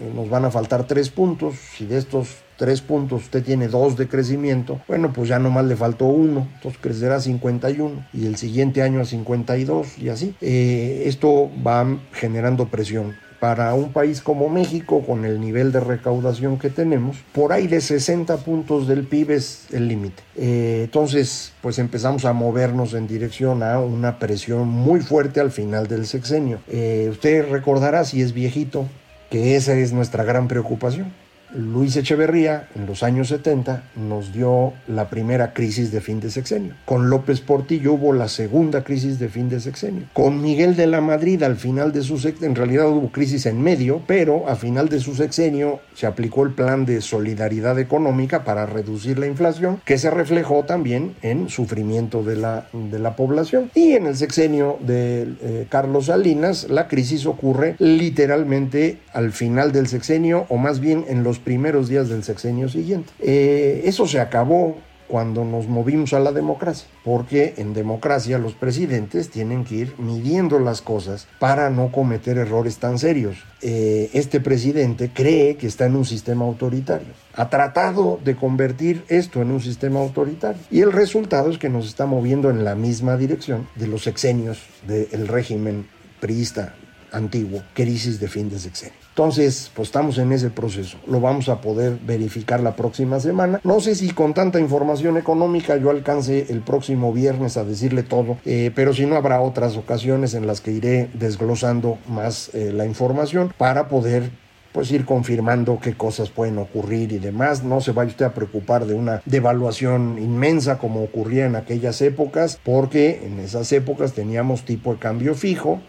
Eh, 0.00 0.10
nos 0.14 0.30
van 0.30 0.44
a 0.44 0.50
faltar 0.50 0.86
3 0.86 1.10
puntos, 1.10 1.56
si 1.76 1.86
de 1.86 1.98
estos 1.98 2.36
3 2.56 2.80
puntos 2.82 3.24
usted 3.24 3.42
tiene 3.42 3.68
2 3.68 3.96
de 3.96 4.08
crecimiento, 4.08 4.80
bueno, 4.86 5.12
pues 5.12 5.28
ya 5.28 5.38
nomás 5.38 5.64
le 5.64 5.76
faltó 5.76 6.06
1, 6.06 6.48
entonces 6.54 6.80
crecerá 6.80 7.16
a 7.16 7.20
51 7.20 8.06
y 8.12 8.26
el 8.26 8.36
siguiente 8.36 8.82
año 8.82 9.00
a 9.00 9.04
52 9.04 9.98
y 9.98 10.08
así. 10.08 10.34
Eh, 10.40 11.04
esto 11.06 11.50
va 11.66 11.86
generando 12.12 12.68
presión 12.68 13.16
para 13.40 13.72
un 13.72 13.92
país 13.92 14.20
como 14.20 14.50
México, 14.50 15.02
con 15.04 15.24
el 15.24 15.40
nivel 15.40 15.72
de 15.72 15.80
recaudación 15.80 16.58
que 16.58 16.68
tenemos, 16.68 17.16
por 17.32 17.52
ahí 17.52 17.66
de 17.66 17.80
60 17.80 18.36
puntos 18.38 18.86
del 18.86 19.04
PIB 19.04 19.30
es 19.30 19.66
el 19.72 19.88
límite. 19.88 20.22
Eh, 20.36 20.82
entonces, 20.84 21.52
pues 21.62 21.78
empezamos 21.78 22.26
a 22.26 22.34
movernos 22.34 22.92
en 22.92 23.06
dirección 23.06 23.62
a 23.62 23.80
una 23.80 24.18
presión 24.18 24.68
muy 24.68 25.00
fuerte 25.00 25.40
al 25.40 25.50
final 25.50 25.88
del 25.88 26.06
sexenio. 26.06 26.60
Eh, 26.68 27.08
usted 27.10 27.50
recordará, 27.50 28.04
si 28.04 28.20
es 28.20 28.34
viejito, 28.34 28.86
que 29.30 29.56
esa 29.56 29.72
es 29.72 29.92
nuestra 29.92 30.22
gran 30.22 30.46
preocupación. 30.46 31.10
Luis 31.54 31.96
Echeverría 31.96 32.68
en 32.74 32.86
los 32.86 33.02
años 33.02 33.28
70 33.28 33.82
nos 33.96 34.32
dio 34.32 34.72
la 34.86 35.08
primera 35.08 35.52
crisis 35.52 35.90
de 35.90 36.00
fin 36.00 36.20
de 36.20 36.30
sexenio. 36.30 36.74
Con 36.84 37.10
López 37.10 37.40
Portillo 37.40 37.94
hubo 37.94 38.12
la 38.12 38.28
segunda 38.28 38.84
crisis 38.84 39.18
de 39.18 39.28
fin 39.28 39.48
de 39.48 39.60
sexenio. 39.60 40.04
Con 40.12 40.40
Miguel 40.40 40.76
de 40.76 40.86
la 40.86 41.00
Madrid 41.00 41.42
al 41.42 41.56
final 41.56 41.92
de 41.92 42.02
su 42.02 42.18
sexenio, 42.18 42.50
en 42.50 42.54
realidad 42.54 42.88
hubo 42.88 43.10
crisis 43.10 43.46
en 43.46 43.60
medio, 43.60 44.02
pero 44.06 44.48
a 44.48 44.56
final 44.56 44.88
de 44.88 45.00
su 45.00 45.14
sexenio 45.14 45.80
se 45.94 46.06
aplicó 46.06 46.44
el 46.44 46.52
plan 46.52 46.86
de 46.86 47.00
solidaridad 47.00 47.78
económica 47.78 48.44
para 48.44 48.66
reducir 48.66 49.18
la 49.18 49.26
inflación, 49.26 49.80
que 49.84 49.98
se 49.98 50.10
reflejó 50.10 50.64
también 50.64 51.14
en 51.22 51.48
sufrimiento 51.48 52.22
de 52.22 52.36
la, 52.36 52.68
de 52.72 52.98
la 52.98 53.16
población. 53.16 53.70
Y 53.74 53.92
en 53.92 54.06
el 54.06 54.16
sexenio 54.16 54.78
de 54.80 55.22
eh, 55.42 55.66
Carlos 55.68 56.06
Salinas, 56.06 56.68
la 56.70 56.88
crisis 56.88 57.26
ocurre 57.26 57.74
literalmente 57.78 58.98
al 59.12 59.32
final 59.32 59.72
del 59.72 59.88
sexenio, 59.88 60.46
o 60.48 60.56
más 60.56 60.80
bien 60.80 61.04
en 61.08 61.24
los 61.24 61.39
primeros 61.40 61.88
días 61.88 62.08
del 62.08 62.22
sexenio 62.22 62.68
siguiente. 62.68 63.12
Eh, 63.20 63.82
eso 63.84 64.06
se 64.06 64.20
acabó 64.20 64.76
cuando 65.10 65.44
nos 65.44 65.66
movimos 65.66 66.12
a 66.12 66.20
la 66.20 66.30
democracia, 66.30 66.86
porque 67.04 67.54
en 67.56 67.74
democracia 67.74 68.38
los 68.38 68.54
presidentes 68.54 69.28
tienen 69.28 69.64
que 69.64 69.74
ir 69.74 69.94
midiendo 69.98 70.60
las 70.60 70.82
cosas 70.82 71.26
para 71.40 71.68
no 71.68 71.90
cometer 71.90 72.38
errores 72.38 72.78
tan 72.78 72.96
serios. 72.96 73.38
Eh, 73.60 74.08
este 74.12 74.38
presidente 74.40 75.10
cree 75.12 75.56
que 75.56 75.66
está 75.66 75.86
en 75.86 75.96
un 75.96 76.04
sistema 76.04 76.44
autoritario, 76.44 77.08
ha 77.34 77.50
tratado 77.50 78.20
de 78.24 78.36
convertir 78.36 79.04
esto 79.08 79.42
en 79.42 79.50
un 79.50 79.60
sistema 79.60 79.98
autoritario 79.98 80.62
y 80.70 80.80
el 80.80 80.92
resultado 80.92 81.50
es 81.50 81.58
que 81.58 81.68
nos 81.68 81.86
está 81.86 82.06
moviendo 82.06 82.48
en 82.48 82.64
la 82.64 82.76
misma 82.76 83.16
dirección 83.16 83.66
de 83.74 83.88
los 83.88 84.04
sexenios 84.04 84.62
del 84.86 85.26
régimen 85.26 85.88
priista 86.20 86.74
antiguo, 87.10 87.62
crisis 87.74 88.20
de 88.20 88.28
fin 88.28 88.48
de 88.48 88.60
sexenio. 88.60 88.99
Entonces, 89.20 89.70
pues 89.74 89.88
estamos 89.88 90.16
en 90.16 90.32
ese 90.32 90.48
proceso. 90.48 90.96
Lo 91.06 91.20
vamos 91.20 91.50
a 91.50 91.60
poder 91.60 91.98
verificar 92.06 92.60
la 92.60 92.74
próxima 92.74 93.20
semana. 93.20 93.60
No 93.64 93.78
sé 93.80 93.94
si 93.94 94.12
con 94.12 94.32
tanta 94.32 94.58
información 94.58 95.18
económica 95.18 95.76
yo 95.76 95.90
alcance 95.90 96.46
el 96.48 96.62
próximo 96.62 97.12
viernes 97.12 97.58
a 97.58 97.64
decirle 97.64 98.02
todo, 98.02 98.38
eh, 98.46 98.70
pero 98.74 98.94
si 98.94 99.04
no 99.04 99.16
habrá 99.16 99.42
otras 99.42 99.76
ocasiones 99.76 100.32
en 100.32 100.46
las 100.46 100.62
que 100.62 100.72
iré 100.72 101.10
desglosando 101.12 101.98
más 102.08 102.50
eh, 102.54 102.72
la 102.72 102.86
información 102.86 103.52
para 103.58 103.88
poder 103.88 104.30
pues 104.72 104.90
ir 104.90 105.04
confirmando 105.04 105.80
qué 105.82 105.94
cosas 105.94 106.30
pueden 106.30 106.56
ocurrir 106.58 107.12
y 107.12 107.18
demás. 107.18 107.62
No 107.62 107.80
se 107.80 107.92
vaya 107.92 108.10
usted 108.10 108.24
a 108.24 108.32
preocupar 108.32 108.86
de 108.86 108.94
una 108.94 109.20
devaluación 109.26 110.16
inmensa 110.18 110.78
como 110.78 111.02
ocurría 111.02 111.46
en 111.46 111.56
aquellas 111.56 112.00
épocas, 112.00 112.58
porque 112.64 113.26
en 113.26 113.38
esas 113.40 113.70
épocas 113.72 114.12
teníamos 114.12 114.64
tipo 114.64 114.94
de 114.94 114.98
cambio 114.98 115.34
fijo, 115.34 115.80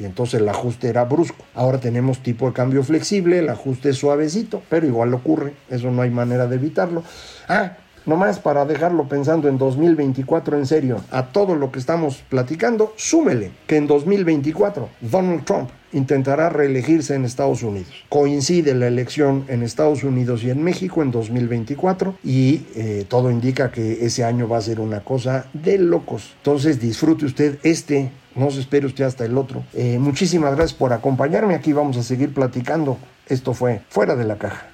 y 0.00 0.04
entonces 0.04 0.40
el 0.40 0.48
ajuste 0.48 0.88
era 0.88 1.04
brusco. 1.04 1.44
Ahora 1.54 1.78
tenemos 1.78 2.20
tipo 2.20 2.46
de 2.46 2.52
cambio 2.52 2.82
flexible, 2.82 3.38
el 3.38 3.50
ajuste 3.50 3.90
es 3.90 3.96
suavecito, 3.96 4.62
pero 4.68 4.86
igual 4.86 5.12
ocurre, 5.14 5.54
eso 5.68 5.90
no 5.90 6.02
hay 6.02 6.10
manera 6.10 6.46
de 6.46 6.56
evitarlo. 6.56 7.04
Ah, 7.48 7.76
Nomás 8.06 8.38
para 8.38 8.64
dejarlo 8.64 9.08
pensando 9.08 9.46
en 9.48 9.58
2024 9.58 10.56
en 10.56 10.66
serio, 10.66 11.04
a 11.10 11.26
todo 11.26 11.54
lo 11.54 11.70
que 11.70 11.78
estamos 11.78 12.24
platicando, 12.30 12.94
súmele 12.96 13.50
que 13.66 13.76
en 13.76 13.86
2024 13.86 14.88
Donald 15.02 15.44
Trump 15.44 15.68
intentará 15.92 16.48
reelegirse 16.48 17.14
en 17.14 17.26
Estados 17.26 17.62
Unidos. 17.62 17.92
Coincide 18.08 18.74
la 18.74 18.86
elección 18.86 19.44
en 19.48 19.62
Estados 19.62 20.02
Unidos 20.02 20.42
y 20.44 20.50
en 20.50 20.62
México 20.62 21.02
en 21.02 21.10
2024 21.10 22.14
y 22.24 22.62
eh, 22.74 23.04
todo 23.06 23.30
indica 23.30 23.70
que 23.70 24.04
ese 24.04 24.24
año 24.24 24.48
va 24.48 24.58
a 24.58 24.62
ser 24.62 24.80
una 24.80 25.00
cosa 25.00 25.46
de 25.52 25.76
locos. 25.76 26.32
Entonces 26.38 26.80
disfrute 26.80 27.26
usted 27.26 27.58
este 27.64 28.10
no 28.34 28.50
se 28.50 28.60
espere 28.60 28.86
usted 28.86 29.04
hasta 29.04 29.24
el 29.24 29.36
otro. 29.36 29.64
Eh, 29.74 29.98
muchísimas 29.98 30.54
gracias 30.54 30.78
por 30.78 30.92
acompañarme. 30.92 31.54
Aquí 31.54 31.72
vamos 31.72 31.96
a 31.96 32.02
seguir 32.02 32.32
platicando. 32.32 32.98
Esto 33.26 33.54
fue 33.54 33.82
Fuera 33.88 34.16
de 34.16 34.24
la 34.24 34.38
Caja. 34.38 34.66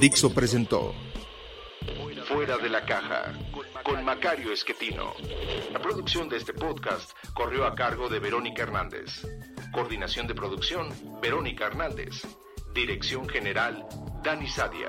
Dixo 0.00 0.34
presentó 0.34 0.92
Fuera 2.44 2.58
de 2.58 2.70
la 2.70 2.84
caja 2.84 3.32
con 3.84 4.04
Macario 4.04 4.52
Esquetino. 4.52 5.14
La 5.72 5.78
producción 5.78 6.28
de 6.28 6.38
este 6.38 6.52
podcast 6.52 7.12
corrió 7.34 7.64
a 7.64 7.76
cargo 7.76 8.08
de 8.08 8.18
Verónica 8.18 8.64
Hernández. 8.64 9.24
Coordinación 9.70 10.26
de 10.26 10.34
producción, 10.34 10.88
Verónica 11.20 11.66
Hernández. 11.66 12.26
Dirección 12.74 13.28
General, 13.28 13.86
Dani 14.24 14.48
Sadia. 14.48 14.88